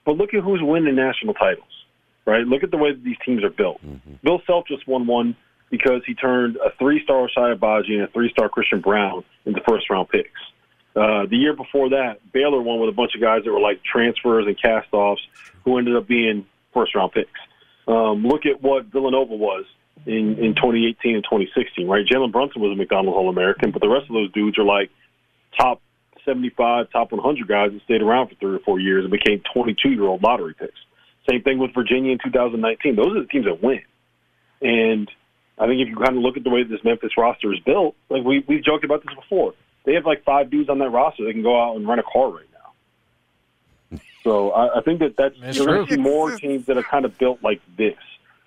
But 0.04 0.16
look 0.16 0.34
at 0.34 0.42
who's 0.42 0.60
winning 0.62 0.94
national 0.94 1.34
titles, 1.34 1.84
right? 2.26 2.46
Look 2.46 2.62
at 2.62 2.70
the 2.70 2.76
way 2.76 2.92
that 2.92 3.02
these 3.02 3.16
teams 3.24 3.42
are 3.42 3.50
built. 3.50 3.80
Bill 4.22 4.40
Self 4.46 4.66
just 4.66 4.86
won 4.86 5.06
one 5.06 5.36
because 5.70 6.02
he 6.06 6.14
turned 6.14 6.56
a 6.56 6.70
three-star 6.78 7.28
Ochai 7.28 7.56
Agbaji 7.56 7.94
and 7.94 8.02
a 8.02 8.06
three-star 8.08 8.48
Christian 8.48 8.80
Braun 8.80 9.24
into 9.44 9.60
first-round 9.68 10.08
picks. 10.08 10.40
Uh, 10.94 11.26
the 11.26 11.36
year 11.36 11.54
before 11.54 11.90
that, 11.90 12.20
Baylor 12.32 12.62
won 12.62 12.78
with 12.80 12.88
a 12.88 12.92
bunch 12.92 13.14
of 13.14 13.20
guys 13.20 13.42
that 13.44 13.52
were 13.52 13.60
like 13.60 13.82
transfers 13.82 14.46
and 14.46 14.60
cast-offs 14.60 15.20
who 15.64 15.76
ended 15.76 15.96
up 15.96 16.06
being 16.06 16.46
first-round 16.72 17.12
picks. 17.12 17.40
Um, 17.86 18.24
look 18.24 18.46
at 18.46 18.62
what 18.62 18.86
Villanova 18.86 19.34
was 19.34 19.64
in, 20.06 20.38
in 20.38 20.54
2018 20.54 21.14
and 21.14 21.24
2016, 21.24 21.86
right? 21.86 22.04
Jalen 22.06 22.32
Brunson 22.32 22.60
was 22.60 22.72
a 22.72 22.76
McDonald's 22.76 23.16
All-American, 23.16 23.70
but 23.70 23.80
the 23.80 23.88
rest 23.88 24.06
of 24.08 24.14
those 24.14 24.32
dudes 24.32 24.58
are 24.58 24.64
like 24.64 24.90
top 25.58 25.80
75, 26.24 26.90
top 26.90 27.12
100 27.12 27.48
guys 27.48 27.70
that 27.72 27.82
stayed 27.84 28.02
around 28.02 28.28
for 28.28 28.34
three 28.34 28.56
or 28.56 28.58
four 28.60 28.80
years 28.80 29.04
and 29.04 29.12
became 29.12 29.42
22 29.54 29.90
year 29.90 30.04
old 30.04 30.22
lottery 30.22 30.54
picks. 30.54 30.78
Same 31.30 31.42
thing 31.42 31.58
with 31.58 31.74
Virginia 31.74 32.12
in 32.12 32.18
2019. 32.22 32.96
Those 32.96 33.16
are 33.16 33.20
the 33.20 33.26
teams 33.26 33.46
that 33.46 33.62
win. 33.62 33.82
And 34.60 35.10
I 35.58 35.66
think 35.66 35.80
if 35.80 35.88
you 35.88 35.96
kind 35.96 36.16
of 36.16 36.22
look 36.22 36.36
at 36.36 36.44
the 36.44 36.50
way 36.50 36.62
this 36.62 36.80
Memphis 36.84 37.12
roster 37.16 37.52
is 37.52 37.60
built, 37.60 37.96
like 38.10 38.24
we 38.24 38.44
we've 38.46 38.64
joked 38.64 38.84
about 38.84 39.02
this 39.04 39.14
before, 39.14 39.54
they 39.84 39.94
have 39.94 40.04
like 40.04 40.24
five 40.24 40.50
dudes 40.50 40.68
on 40.68 40.78
that 40.78 40.90
roster 40.90 41.24
that 41.24 41.32
can 41.32 41.42
go 41.42 41.60
out 41.60 41.76
and 41.76 41.88
rent 41.88 42.00
a 42.00 42.04
car 42.04 42.30
right 42.30 42.46
now. 42.52 42.55
So 44.26 44.50
I, 44.50 44.78
I 44.78 44.82
think 44.82 44.98
that 44.98 45.16
that's 45.16 45.36
That's 45.40 45.56
you're 45.56 45.66
going 45.66 45.82
to 45.82 45.86
true. 45.86 45.96
see 45.96 46.02
more 46.02 46.36
teams 46.36 46.66
that 46.66 46.76
are 46.76 46.82
kind 46.82 47.04
of 47.04 47.16
built 47.16 47.44
like 47.44 47.60
this, 47.78 47.94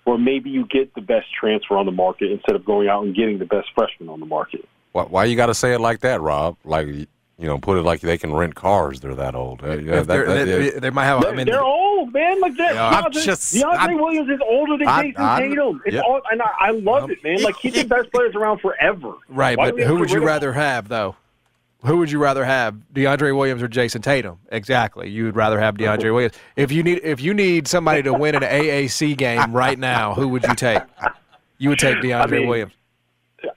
where 0.04 0.18
maybe 0.18 0.50
you 0.50 0.66
get 0.66 0.94
the 0.94 1.00
best 1.00 1.28
transfer 1.32 1.78
on 1.78 1.86
the 1.86 1.92
market 1.92 2.30
instead 2.30 2.54
of 2.54 2.66
going 2.66 2.86
out 2.86 3.02
and 3.04 3.14
getting 3.16 3.38
the 3.38 3.46
best 3.46 3.68
freshman 3.74 4.10
on 4.10 4.20
the 4.20 4.26
market. 4.26 4.68
Why, 4.92 5.04
why 5.04 5.24
you 5.24 5.36
got 5.36 5.46
to 5.46 5.54
say 5.54 5.72
it 5.72 5.80
like 5.80 6.00
that, 6.00 6.20
Rob? 6.20 6.58
Like 6.64 6.86
you 6.88 7.06
know, 7.46 7.56
put 7.56 7.78
it 7.78 7.82
like 7.82 8.02
they 8.02 8.18
can 8.18 8.34
rent 8.34 8.54
cars. 8.56 9.00
They're 9.00 9.14
that 9.14 9.34
old. 9.34 9.62
Uh, 9.64 9.78
yeah, 9.78 10.00
If 10.00 10.06
that- 10.06 10.06
they're- 10.08 10.26
that- 10.26 10.44
they, 10.44 10.70
they 10.80 10.90
might 10.90 11.06
have. 11.06 11.20
I 11.20 11.22
They're, 11.28 11.34
mean, 11.36 11.46
they're 11.46 11.62
old, 11.62 12.12
man. 12.12 12.38
Like 12.42 12.54
that. 12.58 12.74
Yeah, 12.74 12.86
I'm 12.88 13.04
DeAndre, 13.04 13.22
just- 13.24 13.54
DeAndre 13.54 13.76
I'm- 13.78 13.94
Williams 13.96 14.28
is 14.28 14.40
older 14.46 14.76
than 14.76 14.86
I- 14.86 15.02
Jayson 15.04 15.16
I'm- 15.22 15.48
Tatum. 15.48 15.82
It's 15.86 15.94
yeah. 15.94 16.00
all, 16.02 16.20
and 16.30 16.42
I, 16.42 16.50
I 16.58 16.70
love 16.72 17.10
it, 17.10 17.24
man. 17.24 17.40
Like 17.42 17.56
keep 17.56 17.72
the 17.72 17.84
best 17.96 18.12
players 18.12 18.34
around 18.34 18.58
forever. 18.60 19.14
right, 19.30 19.56
Why 19.56 19.70
but 19.70 19.80
who 19.80 19.96
would 19.96 20.10
you 20.10 20.22
rather 20.22 20.52
have 20.52 20.88
though? 20.88 21.16
Who 21.84 21.96
would 21.98 22.10
you 22.10 22.18
rather 22.18 22.44
have, 22.44 22.74
DeAndre 22.92 23.34
Williams 23.36 23.62
or 23.62 23.68
Jayson 23.68 24.02
Tatum? 24.02 24.38
Exactly, 24.52 25.08
you 25.08 25.24
would 25.24 25.36
rather 25.36 25.58
have 25.58 25.76
DeAndre 25.76 26.12
Williams. 26.14 26.34
If 26.56 26.72
you 26.72 26.82
need, 26.82 27.00
if 27.02 27.20
you 27.20 27.32
need 27.32 27.66
somebody 27.68 28.02
to 28.02 28.12
win 28.12 28.34
an 28.34 28.42
AAC 28.42 29.16
game 29.16 29.52
right 29.52 29.78
now, 29.78 30.14
who 30.14 30.28
would 30.28 30.42
you 30.44 30.54
take? 30.54 30.82
You 31.58 31.70
would 31.70 31.78
take 31.78 31.96
DeAndre 32.02 32.30
mean- 32.30 32.48
Williams. 32.48 32.72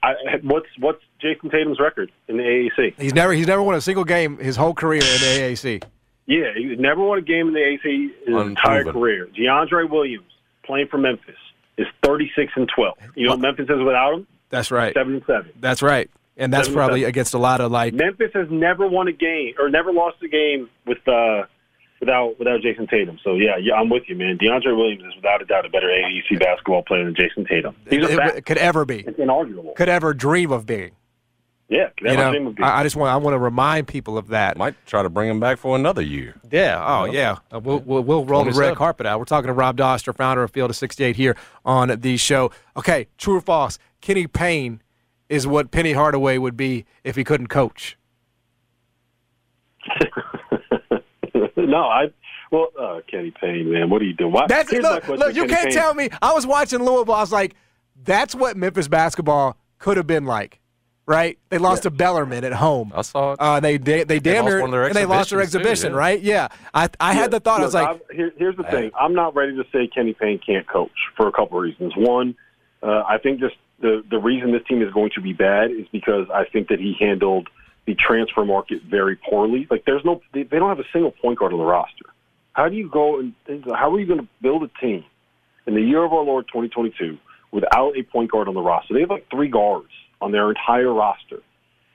I, 0.02 0.14
what's 0.42 0.66
what's 0.78 1.02
Jayson 1.20 1.50
Tatum's 1.50 1.78
record 1.78 2.10
in 2.28 2.38
the 2.38 2.42
AAC? 2.42 2.94
He's 2.98 3.12
never 3.12 3.34
he's 3.34 3.46
never 3.46 3.62
won 3.62 3.74
a 3.74 3.82
single 3.82 4.04
game 4.04 4.38
his 4.38 4.56
whole 4.56 4.72
career 4.72 5.02
in 5.02 5.20
the 5.20 5.40
AAC. 5.40 5.82
Yeah, 6.24 6.54
he 6.56 6.74
never 6.76 7.02
won 7.02 7.18
a 7.18 7.20
game 7.20 7.48
in 7.48 7.52
the 7.52 7.60
AAC 7.60 8.10
his 8.26 8.46
entire 8.48 8.84
career. 8.84 9.28
DeAndre 9.38 9.90
Williams 9.90 10.24
playing 10.64 10.88
for 10.90 10.96
Memphis 10.96 11.36
is 11.76 11.86
36 12.02 12.52
and 12.56 12.66
12. 12.74 12.94
You 13.14 13.26
know 13.26 13.32
what 13.32 13.40
Memphis 13.40 13.66
is 13.68 13.78
without 13.84 14.14
him? 14.14 14.26
That's 14.48 14.70
right. 14.70 14.94
Seven 14.94 15.16
and 15.16 15.22
seven. 15.26 15.50
That's 15.60 15.82
right. 15.82 16.10
And 16.36 16.52
that's 16.52 16.68
probably 16.68 17.04
against 17.04 17.34
a 17.34 17.38
lot 17.38 17.60
of 17.60 17.70
like 17.70 17.94
Memphis 17.94 18.30
has 18.34 18.48
never 18.50 18.88
won 18.88 19.06
a 19.08 19.12
game 19.12 19.54
or 19.58 19.68
never 19.68 19.92
lost 19.92 20.16
a 20.22 20.28
game 20.28 20.68
with 20.86 21.06
uh 21.06 21.44
without 22.00 22.38
without 22.38 22.60
Jayson 22.60 22.88
Tatum. 22.88 23.18
So 23.22 23.34
yeah, 23.36 23.56
yeah, 23.56 23.74
I'm 23.74 23.88
with 23.88 24.02
you, 24.08 24.16
man. 24.16 24.38
DeAndre 24.38 24.76
Williams 24.76 25.04
is 25.04 25.14
without 25.16 25.42
a 25.42 25.44
doubt 25.44 25.64
a 25.64 25.68
better 25.68 25.86
AAC 25.86 26.38
basketball 26.40 26.82
player 26.82 27.04
than 27.04 27.14
Jayson 27.14 27.46
Tatum. 27.46 27.76
He's 27.88 28.04
a 28.04 28.12
it, 28.12 28.36
it 28.38 28.46
could 28.46 28.58
ever 28.58 28.84
be, 28.84 29.00
It's 29.00 29.18
inarguable. 29.18 29.74
could 29.76 29.88
ever 29.88 30.12
dream 30.12 30.50
of 30.50 30.66
being. 30.66 30.92
Yeah, 31.68 31.88
could 31.96 32.08
You 32.08 32.12
ever 32.12 32.22
know, 32.24 32.30
dream 32.32 32.46
of 32.48 32.56
being. 32.56 32.64
I, 32.64 32.80
I 32.80 32.82
just 32.82 32.94
want 32.94 33.10
I 33.10 33.16
want 33.16 33.34
to 33.34 33.38
remind 33.38 33.88
people 33.88 34.18
of 34.18 34.28
that. 34.28 34.58
might 34.58 34.74
try 34.86 35.02
to 35.02 35.08
bring 35.08 35.30
him 35.30 35.40
back 35.40 35.58
for 35.58 35.76
another 35.76 36.02
year. 36.02 36.34
Yeah. 36.50 36.84
Oh, 36.86 37.04
yeah. 37.06 37.38
Uh, 37.52 37.58
we'll, 37.58 37.78
we'll, 37.80 38.02
we'll 38.02 38.24
roll 38.24 38.44
the 38.44 38.52
red 38.52 38.76
carpet 38.76 39.06
out. 39.06 39.18
We're 39.18 39.24
talking 39.24 39.46
to 39.46 39.54
Rob 39.54 39.76
Dauster, 39.76 40.14
founder 40.14 40.42
of 40.42 40.50
Field 40.50 40.70
of 40.70 40.76
68 40.76 41.16
here 41.16 41.36
on 41.64 41.88
the 42.00 42.16
show. 42.18 42.50
Okay, 42.76 43.06
true 43.16 43.36
or 43.36 43.40
false? 43.40 43.78
Kenny 44.02 44.26
Payne 44.26 44.82
is 45.28 45.46
what 45.46 45.70
Penny 45.70 45.92
Hardaway 45.92 46.38
would 46.38 46.56
be 46.56 46.84
if 47.02 47.16
he 47.16 47.24
couldn't 47.24 47.48
coach. 47.48 47.96
no, 51.56 51.78
I. 51.78 52.12
Well, 52.50 52.68
uh, 52.78 53.00
Kenny 53.10 53.32
Payne, 53.32 53.72
man, 53.72 53.90
what 53.90 54.00
are 54.00 54.04
you 54.04 54.12
doing? 54.12 54.32
Why, 54.32 54.46
That's 54.46 54.70
look, 54.70 55.08
look. 55.08 55.34
You 55.34 55.42
Kenny 55.42 55.54
can't 55.54 55.64
Payne. 55.64 55.72
tell 55.72 55.94
me. 55.94 56.08
I 56.22 56.32
was 56.32 56.46
watching 56.46 56.78
Louisville. 56.80 57.14
I 57.14 57.20
was 57.20 57.32
like, 57.32 57.56
that's 58.04 58.34
what 58.34 58.56
Memphis 58.56 58.86
basketball 58.86 59.56
could 59.78 59.96
have 59.96 60.06
been 60.06 60.24
like, 60.24 60.60
right? 61.06 61.38
They 61.48 61.58
lost 61.58 61.82
to 61.82 61.90
Bellarmine 61.90 62.44
at 62.44 62.52
home. 62.52 62.92
I 62.94 63.02
saw 63.02 63.32
it. 63.32 63.40
Uh, 63.40 63.58
they 63.60 63.76
they, 63.78 64.04
they 64.04 64.20
damn 64.20 64.44
lost 64.44 64.56
near 64.56 64.70
their 64.70 64.86
and 64.86 64.94
they 64.94 65.04
lost 65.04 65.30
their 65.30 65.40
exhibitions, 65.40 65.80
too, 65.80 65.88
exhibition, 65.88 65.92
yeah. 65.92 65.98
right? 65.98 66.20
Yeah. 66.20 66.48
I 66.72 66.88
I 67.00 67.14
had 67.14 67.30
the 67.30 67.40
thought. 67.40 67.60
I 67.60 67.64
was 67.64 67.74
like, 67.74 68.00
here, 68.12 68.32
here's 68.36 68.56
the 68.56 68.64
thing. 68.64 68.92
I'm 68.98 69.14
not 69.14 69.34
ready 69.34 69.56
to 69.56 69.64
say 69.72 69.88
Kenny 69.88 70.14
Payne 70.14 70.38
can't 70.44 70.68
coach 70.68 70.92
for 71.16 71.26
a 71.26 71.32
couple 71.32 71.58
of 71.58 71.64
reasons. 71.64 71.92
One, 71.96 72.36
uh, 72.82 73.02
I 73.08 73.18
think 73.18 73.40
just 73.40 73.56
the 73.80 74.04
the 74.10 74.18
reason 74.18 74.52
this 74.52 74.62
team 74.68 74.82
is 74.82 74.92
going 74.92 75.10
to 75.14 75.20
be 75.20 75.32
bad 75.32 75.70
is 75.70 75.86
because 75.92 76.26
I 76.32 76.44
think 76.44 76.68
that 76.68 76.78
he 76.78 76.96
handled 76.98 77.48
the 77.86 77.94
transfer 77.94 78.44
market 78.44 78.82
very 78.88 79.16
poorly. 79.16 79.66
Like, 79.70 79.84
there's 79.84 80.04
no, 80.04 80.22
they, 80.32 80.44
they 80.44 80.58
don't 80.58 80.70
have 80.70 80.78
a 80.78 80.88
single 80.92 81.10
point 81.10 81.38
guard 81.38 81.52
on 81.52 81.58
the 81.58 81.64
roster. 81.64 82.06
How 82.52 82.68
do 82.68 82.76
you 82.76 82.88
go 82.88 83.18
and 83.18 83.34
how 83.74 83.92
are 83.92 84.00
you 84.00 84.06
going 84.06 84.20
to 84.20 84.28
build 84.40 84.62
a 84.62 84.68
team 84.80 85.04
in 85.66 85.74
the 85.74 85.82
year 85.82 86.04
of 86.04 86.12
our 86.12 86.22
Lord 86.22 86.46
2022 86.48 87.18
without 87.52 87.96
a 87.96 88.02
point 88.04 88.30
guard 88.30 88.48
on 88.48 88.54
the 88.54 88.62
roster? 88.62 88.94
They 88.94 89.00
have 89.00 89.10
like 89.10 89.26
three 89.28 89.48
guards 89.48 89.90
on 90.20 90.30
their 90.30 90.48
entire 90.48 90.92
roster. 90.92 91.42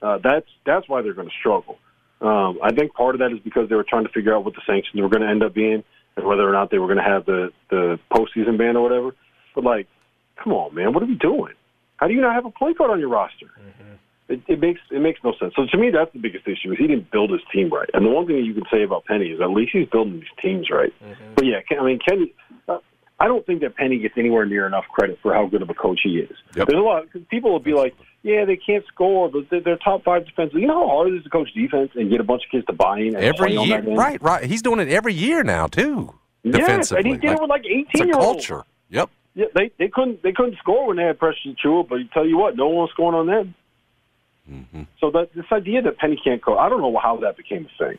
Uh, 0.02 0.20
that's 0.22 0.48
that's 0.66 0.88
why 0.88 1.02
they're 1.02 1.14
going 1.14 1.30
to 1.30 1.36
struggle. 1.40 1.78
Um, 2.22 2.60
I 2.62 2.74
think 2.74 2.94
part 2.94 3.16
of 3.16 3.20
that 3.20 3.32
is 3.32 3.40
because 3.40 3.70
they 3.70 3.76
were 3.76 3.86
trying 3.86 4.04
to 4.04 4.12
figure 4.12 4.36
out 4.36 4.44
what 4.44 4.54
the 4.54 4.62
sanctions 4.68 5.02
were 5.02 5.10
going 5.10 5.22
to 5.22 5.30
end 5.30 5.44
up 5.44 5.54
being 5.54 5.84
and 6.18 6.26
whether 6.26 6.48
or 6.48 6.52
not 6.52 6.72
they 6.72 6.78
were 6.78 6.88
going 6.88 6.98
to 6.98 7.04
have 7.04 7.26
the 7.26 7.52
the 7.70 8.00
postseason 8.12 8.58
ban 8.58 8.76
or 8.76 8.84
whatever. 8.84 9.16
But 9.56 9.64
like, 9.64 9.88
come 10.44 10.52
on, 10.52 10.76
man, 10.76 10.94
what 10.94 11.04
are 11.04 11.08
we 11.08 11.16
doing? 11.16 11.54
How 12.00 12.08
do 12.08 12.14
you 12.14 12.22
not 12.22 12.34
have 12.34 12.46
a 12.46 12.52
point 12.52 12.78
guard 12.78 12.92
on 12.92 13.00
your 13.00 13.10
roster? 13.10 13.48
It, 14.30 14.42
it 14.48 14.60
makes 14.60 14.80
it 14.92 15.02
makes 15.02 15.20
no 15.24 15.34
sense. 15.40 15.54
So 15.56 15.66
to 15.70 15.78
me, 15.78 15.90
that's 15.90 16.14
the 16.14 16.20
biggest 16.20 16.48
issue 16.48 16.72
is 16.72 16.78
he 16.78 16.88
didn't 16.88 17.12
build 17.12 17.32
his 17.32 17.42
team 17.52 17.70
right. 17.70 17.90
And 17.94 18.06
the 18.06 18.10
one 18.10 18.28
thing 18.28 18.38
that 18.38 18.44
you 18.44 18.54
can 18.54 18.64
say 18.72 18.84
about 18.84 19.06
Penny 19.06 19.26
is 19.28 19.42
at 19.42 19.50
least 19.50 19.72
he's 19.74 19.88
building 19.90 20.14
these 20.20 20.30
teams 20.42 20.70
right. 20.70 20.94
But 21.36 21.46
yeah, 21.46 21.60
I 21.78 21.84
mean 21.84 22.00
Kenny. 22.08 22.34
Uh, 22.68 22.78
I 23.20 23.28
don't 23.28 23.46
think 23.46 23.62
that 23.62 23.76
Penny 23.76 23.98
gets 24.00 24.14
anywhere 24.18 24.46
near 24.46 24.66
enough 24.66 24.86
credit 24.88 25.20
for 25.22 25.34
how 25.34 25.48
good 25.48 25.62
of 25.62 25.70
a 25.70 25.74
coach 25.74 26.00
he 26.04 26.20
is. 26.20 26.32
Yep. 26.56 26.68
There's 26.68 26.80
a 26.80 26.84
lot. 26.84 27.12
Cause 27.12 27.24
people 27.30 27.52
will 27.52 27.60
be 27.60 27.74
like, 27.74 27.96
"Yeah, 28.22 28.46
they 28.46 28.56
can't 28.56 28.86
score, 28.86 29.30
but 29.30 29.50
they're, 29.50 29.62
they're 29.62 29.78
top 29.78 30.04
five 30.04 30.26
defense." 30.26 30.52
You 30.54 30.68
know 30.68 30.88
how 30.88 30.96
hard 30.96 31.08
it 31.12 31.18
is 31.18 31.24
to 31.24 31.30
coach 31.30 31.52
defense 31.54 31.92
and 31.96 32.10
get 32.10 32.22
a 32.22 32.24
bunch 32.24 32.44
of 32.46 32.52
kids 32.52 32.66
to 32.68 32.74
buy 32.74 33.00
in 33.00 33.16
and 33.16 33.18
Every 33.18 33.54
year, 33.56 33.82
right, 33.82 34.22
right. 34.22 34.44
He's 34.46 34.62
doing 34.62 34.80
it 34.80 34.90
every 34.90 35.16
year 35.16 35.44
now 35.44 35.66
too. 35.68 36.14
Yes, 36.44 36.56
defensively, 36.56 36.98
and 37.00 37.08
he 37.08 37.28
did 37.28 37.32
it 37.34 37.42
with 37.42 37.50
like 37.50 37.64
it's 37.66 37.90
18 37.96 38.04
a 38.04 38.06
year 38.06 38.16
olds. 38.16 38.48
culture. 38.48 38.64
Yep. 38.90 39.10
Yeah, 39.36 39.46
they 39.56 39.72
they 39.78 39.88
couldn't 39.88 40.22
they 40.24 40.32
couldn't 40.32 40.58
score 40.58 40.88
when 40.88 40.98
they 40.98 41.04
had 41.04 41.20
Precious 41.20 41.46
Achiuwa, 41.46 41.88
but 41.88 41.96
you 41.96 42.06
tell 42.14 42.26
you 42.26 42.38
what, 42.38 42.56
no 42.56 42.68
one 42.68 42.76
was 42.78 42.90
scoring 42.92 43.18
on 43.18 43.28
them. 43.28 43.56
Mm-hmm. 44.52 44.82
So 45.00 45.12
that 45.12 45.34
this 45.34 45.46
idea 45.52 45.82
that 45.84 45.98
Penny 45.98 46.20
can't 46.22 46.42
coach, 46.42 46.58
I 46.58 46.70
don't 46.70 46.82
know 46.82 46.98
how 46.98 47.18
that 47.18 47.38
became 47.38 47.68
a 47.68 47.84
thing, 47.84 47.98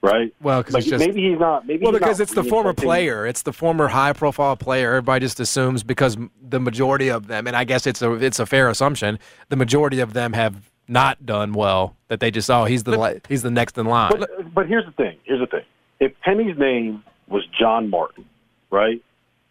right? 0.00 0.32
well, 0.40 0.62
because 0.62 0.74
Like 0.74 1.00
maybe 1.00 1.28
he's 1.28 1.38
not. 1.38 1.66
Maybe 1.66 1.82
Well, 1.82 1.92
he's 1.92 2.00
because 2.00 2.18
not 2.20 2.22
it's 2.24 2.34
the 2.34 2.44
former 2.44 2.72
player. 2.72 3.26
It's 3.26 3.42
the 3.42 3.52
former 3.52 3.88
high-profile 3.88 4.56
player. 4.56 4.90
Everybody 4.90 5.24
just 5.24 5.40
assumes 5.40 5.82
because 5.82 6.16
the 6.40 6.60
majority 6.60 7.08
of 7.08 7.26
them, 7.26 7.46
and 7.48 7.56
I 7.56 7.64
guess 7.64 7.86
it's 7.86 8.00
a 8.00 8.12
it's 8.12 8.38
a 8.38 8.46
fair 8.46 8.68
assumption, 8.68 9.18
the 9.48 9.56
majority 9.56 9.98
of 9.98 10.12
them 10.12 10.32
have 10.34 10.70
not 10.86 11.26
done 11.26 11.52
well. 11.52 11.96
That 12.08 12.20
they 12.20 12.30
just 12.30 12.48
oh 12.48 12.64
he's 12.64 12.84
the 12.84 12.96
li- 12.96 13.20
he's 13.28 13.42
the 13.42 13.50
next 13.50 13.76
in 13.76 13.86
line. 13.86 14.12
But, 14.16 14.54
but 14.54 14.68
here's 14.68 14.86
the 14.86 14.92
thing. 14.92 15.18
Here's 15.24 15.40
the 15.40 15.46
thing. 15.46 15.64
If 15.98 16.12
Penny's 16.20 16.56
name 16.56 17.02
was 17.26 17.44
John 17.58 17.90
Martin, 17.90 18.24
right? 18.70 19.02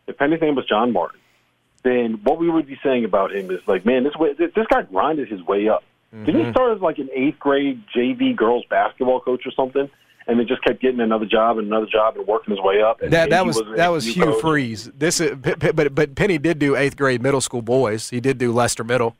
If 0.08 0.18
Penny's 0.18 0.42
name 0.42 0.56
was 0.56 0.66
John 0.68 0.92
Martin, 0.94 1.20
then 1.84 2.20
what 2.24 2.38
we 2.40 2.50
would 2.50 2.68
be 2.68 2.78
saying 2.84 3.06
about 3.06 3.34
him 3.34 3.50
is 3.52 3.60
like, 3.68 3.86
man, 3.86 4.04
this 4.04 4.16
way, 4.16 4.34
this 4.34 4.68
guy 4.70 4.84
grinded 4.84 5.28
his 5.30 5.42
way 5.44 5.68
up. 5.70 5.84
Didn't 6.12 6.26
Mm-hmm. 6.36 6.46
he 6.48 6.52
start 6.52 6.76
as 6.76 6.82
like 6.82 6.98
an 6.98 7.10
eighth 7.14 7.40
grade 7.40 7.82
JV 7.96 8.36
girls 8.36 8.66
basketball 8.70 9.22
coach 9.22 9.44
or 9.46 9.52
something, 9.52 9.90
and 10.28 10.40
then 10.40 10.46
just 10.48 10.62
kept 10.64 10.82
getting 10.82 11.00
another 11.00 11.26
job 11.26 11.58
and 11.58 11.68
another 11.68 11.86
job 11.86 12.18
and 12.18 12.28
working 12.28 12.54
his 12.54 12.62
way 12.62 12.82
up? 12.82 13.02
And 13.02 13.14
that 13.14 13.30
that 13.30 13.46
maybe 13.46 13.58
was 13.58 13.78
that 13.78 13.88
was 13.88 14.06
Hugh 14.06 14.26
coach. 14.26 14.42
Freeze. 14.42 14.92
This 14.98 15.22
is, 15.22 15.36
but 15.38 15.96
but 15.96 16.16
Penny 16.16 16.38
did 16.38 16.60
do 16.60 16.76
eighth 16.76 16.98
grade 16.98 17.22
middle 17.22 17.40
school 17.42 17.62
boys. 17.62 18.10
He 18.10 18.20
did 18.20 18.38
do 18.38 18.52
Lester 18.52 18.84
Middle. 18.84 19.16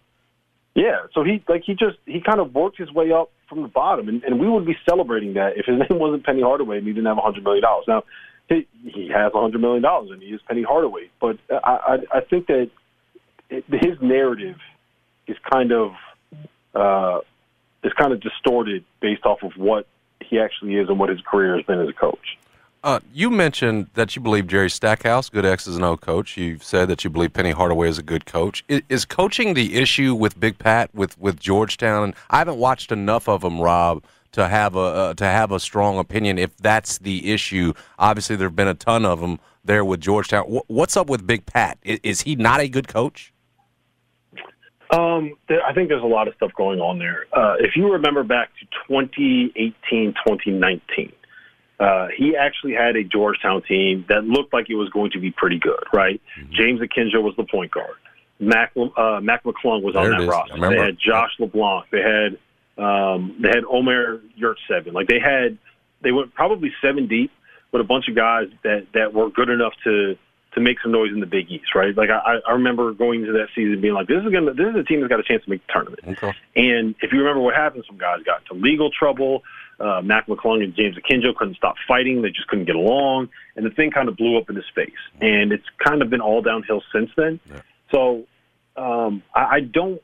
Yeah, 0.76 0.98
so 1.14 1.24
he 1.24 1.42
like 1.48 1.64
he 1.66 1.74
just 1.76 1.98
he 2.06 2.20
kind 2.22 2.40
of 2.42 2.54
worked 2.54 2.78
his 2.78 2.92
way 2.92 3.12
up 3.14 3.32
from 3.48 3.62
the 3.62 3.68
bottom, 3.70 4.08
and, 4.10 4.22
and 4.24 4.40
we 4.40 4.50
would 4.50 4.66
be 4.66 4.78
celebrating 4.88 5.34
that 5.36 5.58
if 5.58 5.66
his 5.66 5.80
name 5.80 5.88
wasn't 6.00 6.26
Penny 6.26 6.42
Hardaway 6.42 6.78
and 6.80 6.88
he 6.88 6.92
didn't 6.94 7.08
have 7.08 7.18
a 7.18 7.22
hundred 7.22 7.44
million 7.46 7.64
dollars. 7.64 7.86
Now 7.88 8.04
he 8.52 8.68
he 8.90 9.08
has 9.10 9.32
hundred 9.34 9.62
million 9.62 9.82
dollars 9.82 10.12
and 10.12 10.22
he 10.22 10.30
is 10.30 10.42
Penny 10.48 10.64
Hardaway, 10.64 11.10
but 11.20 11.38
I 11.50 11.98
I, 12.12 12.18
I 12.18 12.22
think 12.22 12.48
that 12.48 12.70
it, 13.50 13.66
his 13.70 14.02
narrative 14.02 14.58
is 15.28 15.38
kind 15.52 15.72
of 15.72 15.92
uh, 16.76 17.20
is 17.84 17.94
kind 17.94 18.14
of 18.14 18.22
distorted 18.22 18.84
based 19.02 19.26
off 19.26 19.44
of 19.44 19.54
what 19.58 19.88
he 20.22 20.40
actually 20.40 20.76
is 20.76 20.88
and 20.90 21.00
what 21.00 21.10
his 21.10 21.20
career 21.22 21.56
has 21.56 21.66
been 21.66 21.80
as 21.80 21.90
a 21.90 21.94
coach. 21.94 22.38
Uh, 22.84 23.00
you 23.14 23.30
mentioned 23.30 23.88
that 23.94 24.16
you 24.16 24.22
believe 24.22 24.48
Jerry 24.48 24.70
Stackhouse, 24.70 25.30
good 25.30 25.46
X's 25.46 25.76
and 25.76 25.86
O 25.86 25.96
coach. 25.96 26.36
You've 26.36 26.64
said 26.64 26.88
that 26.88 27.04
you 27.04 27.12
believe 27.12 27.32
Penny 27.32 27.52
Hardaway 27.52 27.90
is 27.90 28.00
a 28.00 28.04
good 28.04 28.26
coach. 28.26 28.64
Is, 28.68 28.82
is 28.90 29.06
coaching 29.06 29.54
the 29.54 29.76
issue 29.76 30.16
with 30.16 30.40
Big 30.40 30.58
Pat 30.58 30.90
with, 30.96 31.20
with 31.20 31.40
Georgetown? 31.40 32.04
And 32.04 32.16
I 32.32 32.40
haven't 32.40 32.58
watched 32.58 32.92
enough 32.92 33.30
of 33.30 33.42
them, 33.42 33.62
Rob, 33.62 34.04
to 34.34 34.48
have 34.48 34.76
a 34.76 34.80
uh, 34.80 35.14
to 35.16 35.26
have 35.26 35.52
a 35.52 35.60
strong 35.60 35.98
opinion. 35.98 36.38
If 36.38 36.56
that's 36.58 36.98
the 36.98 37.32
issue, 37.32 37.74
obviously 38.00 38.36
there 38.36 38.48
have 38.48 38.56
been 38.56 38.68
a 38.68 38.74
ton 38.74 39.06
of 39.06 39.20
them 39.20 39.40
there 39.64 39.86
with 39.86 40.02
Georgetown. 40.02 40.46
Wh- 40.46 40.70
what's 40.70 40.98
up 40.98 41.10
with 41.10 41.26
Big 41.26 41.46
Pat? 41.46 41.78
Is, 41.84 42.00
is 42.04 42.22
he 42.22 42.36
not 42.36 42.60
a 42.60 42.68
good 42.68 42.88
coach? 42.88 43.34
Um, 44.92 45.38
I 45.50 45.74
think 45.74 45.88
there's 45.88 46.04
a 46.04 46.08
lot 46.08 46.28
of 46.28 46.36
stuff 46.36 46.52
going 46.58 46.82
on 46.82 47.00
there. 47.00 47.26
Uh, 47.32 47.56
if 47.60 47.78
you 47.78 47.94
remember 47.94 48.24
back 48.24 48.50
to 48.60 48.66
2018, 48.90 50.14
2019, 50.14 51.14
uh, 51.80 52.08
he 52.16 52.36
actually 52.36 52.74
had 52.74 52.98
a 52.98 53.04
Georgetown 53.04 53.64
team 53.64 54.06
that 54.10 54.26
looked 54.26 54.54
like 54.54 54.70
it 54.70 54.76
was 54.76 54.90
going 54.90 55.12
to 55.12 55.20
be 55.20 55.32
pretty 55.32 55.60
good, 55.60 55.84
right? 55.94 56.22
James 56.52 56.82
Akinjo 56.82 57.24
was 57.24 57.34
the 57.38 57.46
point 57.46 57.72
guard. 57.72 57.96
Mac, 58.40 58.74
uh, 58.76 59.20
Mac 59.22 59.44
McClung 59.44 59.82
was 59.82 59.96
on 59.96 60.04
There 60.04 60.14
it 60.14 60.20
that 60.20 60.28
roster. 60.28 60.70
They 60.70 60.78
had 60.78 60.98
Josh 61.00 61.32
LeBlanc. 61.40 61.86
They 61.92 62.02
had 62.02 62.38
Um, 62.82 63.38
they 63.42 63.50
had 63.50 63.64
Omer 63.70 64.22
Yurtseven. 64.40 64.94
Like 64.94 65.08
they 65.08 65.20
had, 65.20 65.58
they 66.02 66.12
went 66.12 66.34
probably 66.34 66.72
seven 66.82 67.08
deep 67.08 67.32
with 67.72 67.82
a 67.82 67.86
bunch 67.86 68.08
of 68.10 68.16
guys 68.16 68.48
that 68.64 68.88
that 68.94 69.14
were 69.14 69.30
good 69.30 69.50
enough 69.50 69.74
to 69.84 70.18
to 70.54 70.60
make 70.60 70.78
some 70.82 70.92
noise 70.92 71.12
in 71.14 71.22
the 71.22 71.26
Big 71.26 71.50
East, 71.50 71.74
right? 71.76 71.96
Like 71.96 72.10
I, 72.10 72.40
I 72.46 72.52
remember 72.52 72.92
going 72.92 73.22
into 73.22 73.34
that 73.34 73.48
season 73.56 73.80
being 73.80 73.94
like, 73.94 74.08
this 74.08 74.22
is 74.22 74.32
gonna, 74.34 74.54
this 74.54 74.68
is 74.68 74.76
a 74.76 74.84
team 74.84 75.00
that's 75.00 75.10
got 75.10 75.20
a 75.20 75.24
chance 75.24 75.44
to 75.46 75.50
make 75.50 75.66
the 75.66 75.72
tournament. 75.72 76.02
Okay. 76.06 76.34
And 76.58 76.96
if 77.02 77.14
you 77.14 77.20
remember 77.20 77.40
what 77.40 77.56
happened, 77.56 77.86
some 77.88 77.98
guys 77.98 78.20
got 78.26 78.42
into 78.42 78.62
legal 78.62 78.90
trouble. 78.92 79.44
Uh, 79.80 80.02
Mac 80.02 80.28
McClung 80.28 80.64
and 80.64 80.76
James 80.76 80.96
Akinjo 80.98 81.36
couldn't 81.36 81.56
stop 81.56 81.76
fighting. 81.88 82.22
They 82.22 82.30
just 82.30 82.48
couldn't 82.48 82.66
get 82.66 82.76
along. 82.76 83.30
And 83.56 83.66
the 83.66 83.72
thing 83.72 83.92
kind 83.92 84.10
of 84.10 84.18
blew 84.18 84.38
up 84.38 84.50
into 84.50 84.62
space. 84.64 84.92
And 85.22 85.52
it's 85.52 85.66
kind 85.84 86.02
of 86.02 86.10
been 86.10 86.22
all 86.22 86.42
downhill 86.42 86.84
since 86.94 87.10
then. 87.16 87.40
So 87.92 88.26
um, 88.76 89.24
I, 89.34 89.44
I 89.56 89.60
don't, 89.62 90.02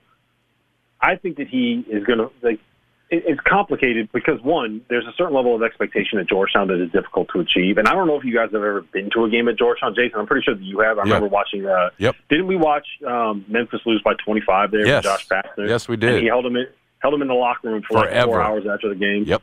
I 0.99 1.15
think 1.15 1.37
that 1.37 1.47
he 1.47 1.85
is 1.89 2.05
going 2.05 2.19
to, 2.19 2.31
like, 2.41 2.59
it's 3.09 3.39
complicated 3.41 4.09
because, 4.11 4.41
one, 4.41 4.81
there's 4.89 5.05
a 5.05 5.13
certain 5.17 5.33
level 5.33 5.55
of 5.55 5.63
expectation 5.63 6.19
at 6.19 6.27
Georgetown 6.27 6.67
that 6.67 6.81
is 6.83 6.91
difficult 6.91 7.29
to 7.33 7.39
achieve. 7.39 7.77
And 7.77 7.87
I 7.87 7.93
don't 7.93 8.05
know 8.07 8.17
if 8.17 8.25
you 8.25 8.33
guys 8.33 8.45
have 8.51 8.55
ever 8.55 8.81
been 8.81 9.09
to 9.11 9.23
a 9.23 9.29
game 9.29 9.47
at 9.47 9.57
Georgetown. 9.57 9.95
Jason, 9.95 10.19
I'm 10.19 10.27
pretty 10.27 10.43
sure 10.43 10.55
that 10.55 10.63
you 10.63 10.79
have. 10.79 10.97
I 10.99 11.03
Yeah. 11.03 11.13
remember 11.13 11.27
watching, 11.29 11.65
uh, 11.65 11.89
Yep. 11.99 12.15
didn't 12.29 12.47
we 12.47 12.57
watch 12.57 12.85
um, 13.05 13.45
Memphis 13.47 13.79
lose 13.85 14.01
by 14.03 14.13
25 14.15 14.71
there 14.71 14.85
Yes. 14.85 15.03
with 15.05 15.11
Josh 15.13 15.27
Pastner? 15.29 15.67
Yes, 15.69 15.87
we 15.87 15.93
And 15.93 16.01
did. 16.01 16.21
he 16.21 16.27
held 16.27 16.45
him 16.45 16.55
in 16.57 16.67
held 16.99 17.13
him 17.13 17.21
in 17.21 17.27
the 17.27 17.33
locker 17.35 17.69
room 17.69 17.81
for 17.83 17.93
like 17.99 18.23
four 18.25 18.41
hours 18.41 18.65
after 18.65 18.89
the 18.89 18.95
game. 18.95 19.23
Yep. 19.23 19.41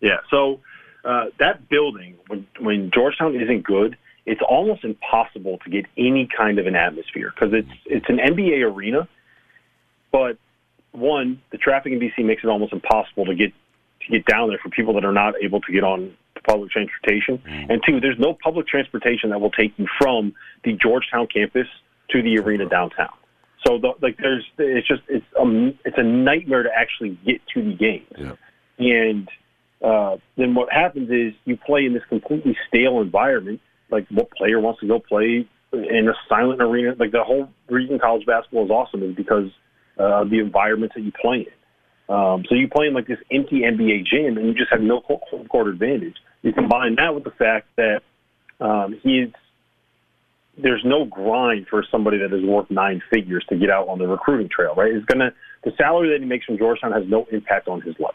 Yeah. 0.00 0.18
So 0.28 0.60
uh, 1.04 1.26
that 1.38 1.68
building, 1.68 2.16
when 2.26 2.46
when 2.58 2.90
Georgetown 2.90 3.34
isn't 3.40 3.62
good, 3.62 3.96
it's 4.26 4.40
almost 4.42 4.84
impossible 4.84 5.58
to 5.64 5.70
get 5.70 5.86
any 5.96 6.26
kind 6.26 6.58
of 6.58 6.66
an 6.66 6.74
atmosphere 6.76 7.32
because 7.34 7.54
it's 7.54 7.70
it's 7.86 8.08
an 8.08 8.18
NBA 8.18 8.62
arena, 8.62 9.06
but 10.10 10.36
one, 10.94 11.42
the 11.50 11.58
traffic 11.58 11.92
in 11.92 12.00
DC 12.00 12.24
makes 12.24 12.44
it 12.44 12.48
almost 12.48 12.72
impossible 12.72 13.26
to 13.26 13.34
get 13.34 13.52
to 14.02 14.12
get 14.12 14.26
down 14.26 14.48
there 14.48 14.58
for 14.62 14.68
people 14.68 14.94
that 14.94 15.04
are 15.04 15.12
not 15.12 15.34
able 15.42 15.60
to 15.62 15.72
get 15.72 15.82
on 15.82 16.14
public 16.46 16.70
transportation. 16.70 17.42
And 17.46 17.82
two, 17.86 18.00
there's 18.00 18.18
no 18.18 18.36
public 18.42 18.66
transportation 18.66 19.30
that 19.30 19.40
will 19.40 19.50
take 19.50 19.72
you 19.78 19.86
from 19.98 20.34
the 20.62 20.74
Georgetown 20.74 21.26
campus 21.26 21.66
to 22.10 22.22
the 22.22 22.38
arena 22.38 22.68
downtown. 22.68 23.12
So 23.66 23.78
the, 23.78 23.92
like 24.02 24.18
there's 24.18 24.44
it's 24.58 24.86
just 24.86 25.02
it's 25.08 25.24
um 25.40 25.78
it's 25.84 25.96
a 25.96 26.02
nightmare 26.02 26.62
to 26.62 26.70
actually 26.74 27.18
get 27.24 27.40
to 27.54 27.62
the 27.64 27.74
game. 27.74 28.04
Yeah. 28.16 28.36
And 28.78 29.28
uh, 29.82 30.16
then 30.36 30.54
what 30.54 30.72
happens 30.72 31.10
is 31.10 31.32
you 31.44 31.56
play 31.56 31.86
in 31.86 31.94
this 31.94 32.02
completely 32.08 32.56
stale 32.68 33.00
environment. 33.00 33.60
Like 33.90 34.06
what 34.10 34.30
player 34.32 34.60
wants 34.60 34.80
to 34.80 34.86
go 34.86 34.98
play 34.98 35.48
in 35.72 36.08
a 36.08 36.14
silent 36.28 36.60
arena? 36.60 36.94
Like 36.98 37.12
the 37.12 37.24
whole 37.24 37.48
reason 37.68 37.98
college 37.98 38.26
basketball 38.26 38.66
is 38.66 38.70
awesome 38.70 39.02
is 39.02 39.14
because 39.14 39.50
uh, 39.98 40.24
the 40.24 40.38
environments 40.38 40.94
that 40.94 41.02
you 41.02 41.12
play 41.20 41.46
in. 41.46 42.14
Um, 42.14 42.44
so 42.48 42.54
you 42.54 42.68
play 42.68 42.86
in 42.86 42.94
like 42.94 43.06
this 43.06 43.18
empty 43.30 43.60
NBA 43.60 44.06
gym, 44.06 44.36
and 44.36 44.46
you 44.46 44.54
just 44.54 44.70
have 44.70 44.80
no 44.80 45.00
home 45.00 45.48
court 45.48 45.68
advantage. 45.68 46.16
You 46.42 46.52
combine 46.52 46.96
that 46.96 47.14
with 47.14 47.24
the 47.24 47.30
fact 47.30 47.68
that 47.76 48.00
um, 48.60 48.98
he's 49.02 49.28
there's 50.56 50.82
no 50.84 51.04
grind 51.04 51.66
for 51.68 51.84
somebody 51.90 52.18
that 52.18 52.32
is 52.32 52.44
worth 52.44 52.70
nine 52.70 53.02
figures 53.10 53.44
to 53.48 53.56
get 53.56 53.70
out 53.70 53.88
on 53.88 53.98
the 53.98 54.06
recruiting 54.06 54.48
trail, 54.48 54.74
right? 54.76 54.92
It's 54.92 55.04
gonna 55.06 55.32
the 55.64 55.72
salary 55.78 56.10
that 56.10 56.20
he 56.20 56.28
makes 56.28 56.44
from 56.44 56.58
Georgetown 56.58 56.92
has 56.92 57.04
no 57.08 57.26
impact 57.32 57.68
on 57.68 57.80
his 57.80 57.94
life. 57.98 58.14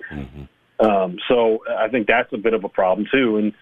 Um, 0.79 1.17
so 1.27 1.59
I 1.67 1.89
think 1.89 2.07
that's 2.07 2.31
a 2.31 2.37
bit 2.37 2.53
of 2.53 2.63
a 2.63 2.69
problem 2.69 3.07
too, 3.11 3.37
and 3.37 3.53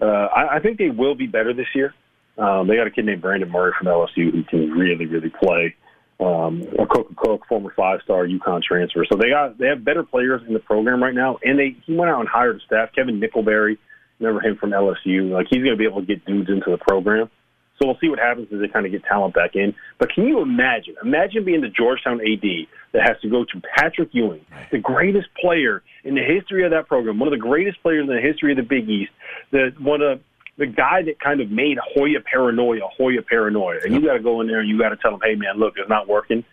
uh, 0.00 0.28
I, 0.34 0.56
I 0.56 0.60
think 0.60 0.78
they 0.78 0.90
will 0.90 1.14
be 1.14 1.26
better 1.26 1.54
this 1.54 1.68
year. 1.74 1.94
Um, 2.36 2.68
they 2.68 2.76
got 2.76 2.86
a 2.86 2.90
kid 2.90 3.06
named 3.06 3.22
Brandon 3.22 3.50
Murray 3.50 3.72
from 3.78 3.86
LSU 3.86 4.30
who 4.30 4.42
can 4.44 4.70
really, 4.72 5.06
really 5.06 5.30
play. 5.30 5.74
Um, 6.18 6.62
Akok 6.78 7.12
Akok, 7.14 7.40
former 7.46 7.72
five-star 7.76 8.26
UConn 8.26 8.62
transfer. 8.62 9.04
So 9.10 9.18
they 9.18 9.28
got 9.28 9.58
they 9.58 9.66
have 9.66 9.84
better 9.84 10.02
players 10.02 10.42
in 10.46 10.54
the 10.54 10.60
program 10.60 11.02
right 11.02 11.14
now, 11.14 11.38
and 11.44 11.58
they 11.58 11.76
he 11.84 11.94
went 11.94 12.10
out 12.10 12.20
and 12.20 12.28
hired 12.28 12.56
a 12.56 12.60
staff. 12.60 12.88
Kevin 12.94 13.20
Nickelberry, 13.20 13.76
remember 14.18 14.40
him 14.40 14.56
from 14.56 14.70
LSU? 14.70 15.30
Like 15.30 15.46
he's 15.50 15.62
going 15.62 15.72
to 15.72 15.76
be 15.76 15.84
able 15.84 16.00
to 16.00 16.06
get 16.06 16.24
dudes 16.24 16.48
into 16.48 16.70
the 16.70 16.78
program. 16.78 17.30
So 17.78 17.86
we'll 17.86 17.98
see 18.00 18.08
what 18.08 18.18
happens 18.18 18.48
as 18.52 18.60
they 18.60 18.68
kind 18.68 18.86
of 18.86 18.92
get 18.92 19.04
talent 19.04 19.34
back 19.34 19.54
in. 19.54 19.74
But 19.98 20.10
can 20.14 20.26
you 20.26 20.40
imagine? 20.40 20.94
Imagine 21.02 21.44
being 21.44 21.60
the 21.60 21.68
Georgetown 21.68 22.20
AD 22.20 22.66
that 22.92 23.02
has 23.02 23.20
to 23.20 23.28
go 23.28 23.44
to 23.44 23.62
Patrick 23.76 24.10
Ewing, 24.12 24.44
the 24.70 24.78
greatest 24.78 25.28
player 25.38 25.82
in 26.02 26.14
the 26.14 26.22
history 26.22 26.64
of 26.64 26.70
that 26.70 26.88
program, 26.88 27.18
one 27.18 27.28
of 27.28 27.32
the 27.32 27.42
greatest 27.42 27.82
players 27.82 28.08
in 28.08 28.14
the 28.14 28.20
history 28.20 28.52
of 28.52 28.56
the 28.56 28.62
Big 28.62 28.88
East, 28.88 29.12
the 29.50 29.74
one 29.78 30.00
of 30.00 30.20
the 30.58 30.66
guy 30.66 31.02
that 31.02 31.20
kind 31.20 31.40
of 31.40 31.50
made 31.50 31.78
Hoya 31.94 32.20
paranoia, 32.20 32.80
Hoya 32.96 33.22
paranoia. 33.22 33.80
And 33.84 33.94
you 33.94 34.00
got 34.00 34.14
to 34.14 34.20
go 34.20 34.40
in 34.40 34.46
there 34.46 34.60
and 34.60 34.68
you 34.68 34.78
got 34.78 34.88
to 34.90 34.96
tell 34.96 35.14
him, 35.14 35.20
hey 35.22 35.34
man, 35.34 35.58
look, 35.58 35.74
it's 35.76 35.88
not 35.88 36.08
working. 36.08 36.44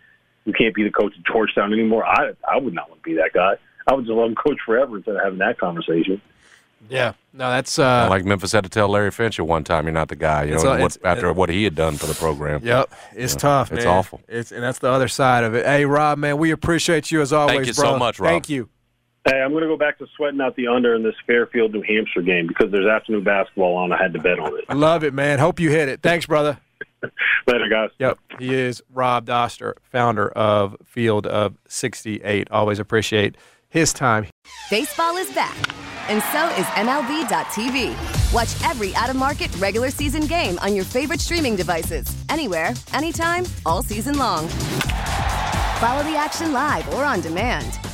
You 0.44 0.52
can't 0.52 0.74
be 0.74 0.82
the 0.84 0.90
coach 0.90 1.16
of 1.16 1.24
Georgetown 1.24 1.72
anymore. 1.72 2.04
I 2.04 2.32
I 2.46 2.58
would 2.58 2.74
not 2.74 2.90
want 2.90 3.02
to 3.02 3.08
be 3.08 3.16
that 3.16 3.32
guy. 3.32 3.54
I 3.86 3.94
would 3.94 4.04
just 4.04 4.14
let 4.16 4.26
him 4.26 4.34
coach 4.34 4.58
forever 4.64 4.96
instead 4.96 5.16
of 5.16 5.22
having 5.22 5.38
that 5.38 5.58
conversation. 5.58 6.20
Yeah. 6.90 7.12
No, 7.32 7.48
that's 7.50 7.78
uh, 7.78 8.06
like 8.10 8.26
Memphis 8.26 8.52
had 8.52 8.64
to 8.64 8.70
tell 8.70 8.88
Larry 8.88 9.10
Finch 9.10 9.38
at 9.40 9.46
one 9.46 9.64
time, 9.64 9.84
"You're 9.86 9.92
not 9.94 10.08
the 10.08 10.16
guy." 10.16 10.44
You 10.44 10.56
know, 10.56 10.60
a- 10.62 10.68
what, 10.68 10.76
it's- 10.80 10.98
after 11.02 11.32
what 11.32 11.48
he 11.48 11.64
had 11.64 11.74
done 11.74 11.96
for 11.96 12.06
the 12.06 12.12
program. 12.14 12.60
Yep, 12.62 12.92
it's 13.14 13.34
tough. 13.34 13.72
it's 13.72 13.84
man. 13.86 13.96
awful. 13.96 14.20
It's 14.28 14.52
and 14.52 14.62
that's 14.62 14.80
the 14.80 14.90
other 14.90 15.08
side 15.08 15.44
of 15.44 15.54
it. 15.54 15.64
Hey, 15.64 15.86
Rob, 15.86 16.18
man, 16.18 16.36
we 16.36 16.50
appreciate 16.50 17.10
you 17.10 17.22
as 17.22 17.32
always, 17.32 17.56
Thank 17.56 17.66
you 17.68 17.72
bro. 17.74 17.92
so 17.92 17.98
much, 17.98 18.20
Rob. 18.20 18.30
Thank 18.30 18.50
you. 18.50 18.68
Hey, 19.26 19.40
I'm 19.40 19.52
going 19.52 19.62
to 19.62 19.68
go 19.68 19.76
back 19.78 19.98
to 19.98 20.06
sweating 20.16 20.40
out 20.42 20.54
the 20.54 20.66
under 20.66 20.94
in 20.94 21.02
this 21.02 21.14
Fairfield, 21.26 21.72
New 21.72 21.82
Hampshire 21.82 22.20
game 22.20 22.46
because 22.46 22.70
there's 22.70 22.86
afternoon 22.86 23.24
basketball 23.24 23.74
on. 23.76 23.90
I 23.90 23.96
had 23.96 24.12
to 24.12 24.18
bet 24.20 24.38
on 24.38 24.54
it. 24.58 24.64
I 24.68 24.74
love 24.74 25.02
it, 25.02 25.14
man. 25.14 25.38
Hope 25.38 25.58
you 25.58 25.70
hit 25.70 25.88
it. 25.88 26.02
Thanks, 26.02 26.26
brother. 26.26 26.58
Later, 27.46 27.68
guys. 27.70 27.90
Yep, 27.98 28.18
he 28.38 28.54
is 28.54 28.82
Rob 28.92 29.26
Dauster, 29.26 29.74
founder 29.82 30.28
of 30.30 30.76
Field 30.84 31.26
of 31.26 31.56
68. 31.68 32.50
Always 32.50 32.78
appreciate 32.78 33.36
his 33.68 33.94
time. 33.94 34.26
Baseball 34.70 35.16
is 35.16 35.32
back, 35.32 35.56
and 36.10 36.22
so 36.24 36.48
is 36.60 36.66
MLB.tv. 36.76 38.32
Watch 38.32 38.70
every 38.70 38.94
out 38.94 39.08
of 39.08 39.16
market 39.16 39.54
regular 39.56 39.90
season 39.90 40.26
game 40.26 40.58
on 40.60 40.74
your 40.74 40.84
favorite 40.84 41.20
streaming 41.20 41.56
devices, 41.56 42.14
anywhere, 42.28 42.74
anytime, 42.92 43.44
all 43.64 43.82
season 43.82 44.18
long. 44.18 44.48
Follow 45.80 46.02
the 46.02 46.16
action 46.16 46.52
live 46.52 46.86
or 46.94 47.04
on 47.04 47.20
demand. 47.20 47.78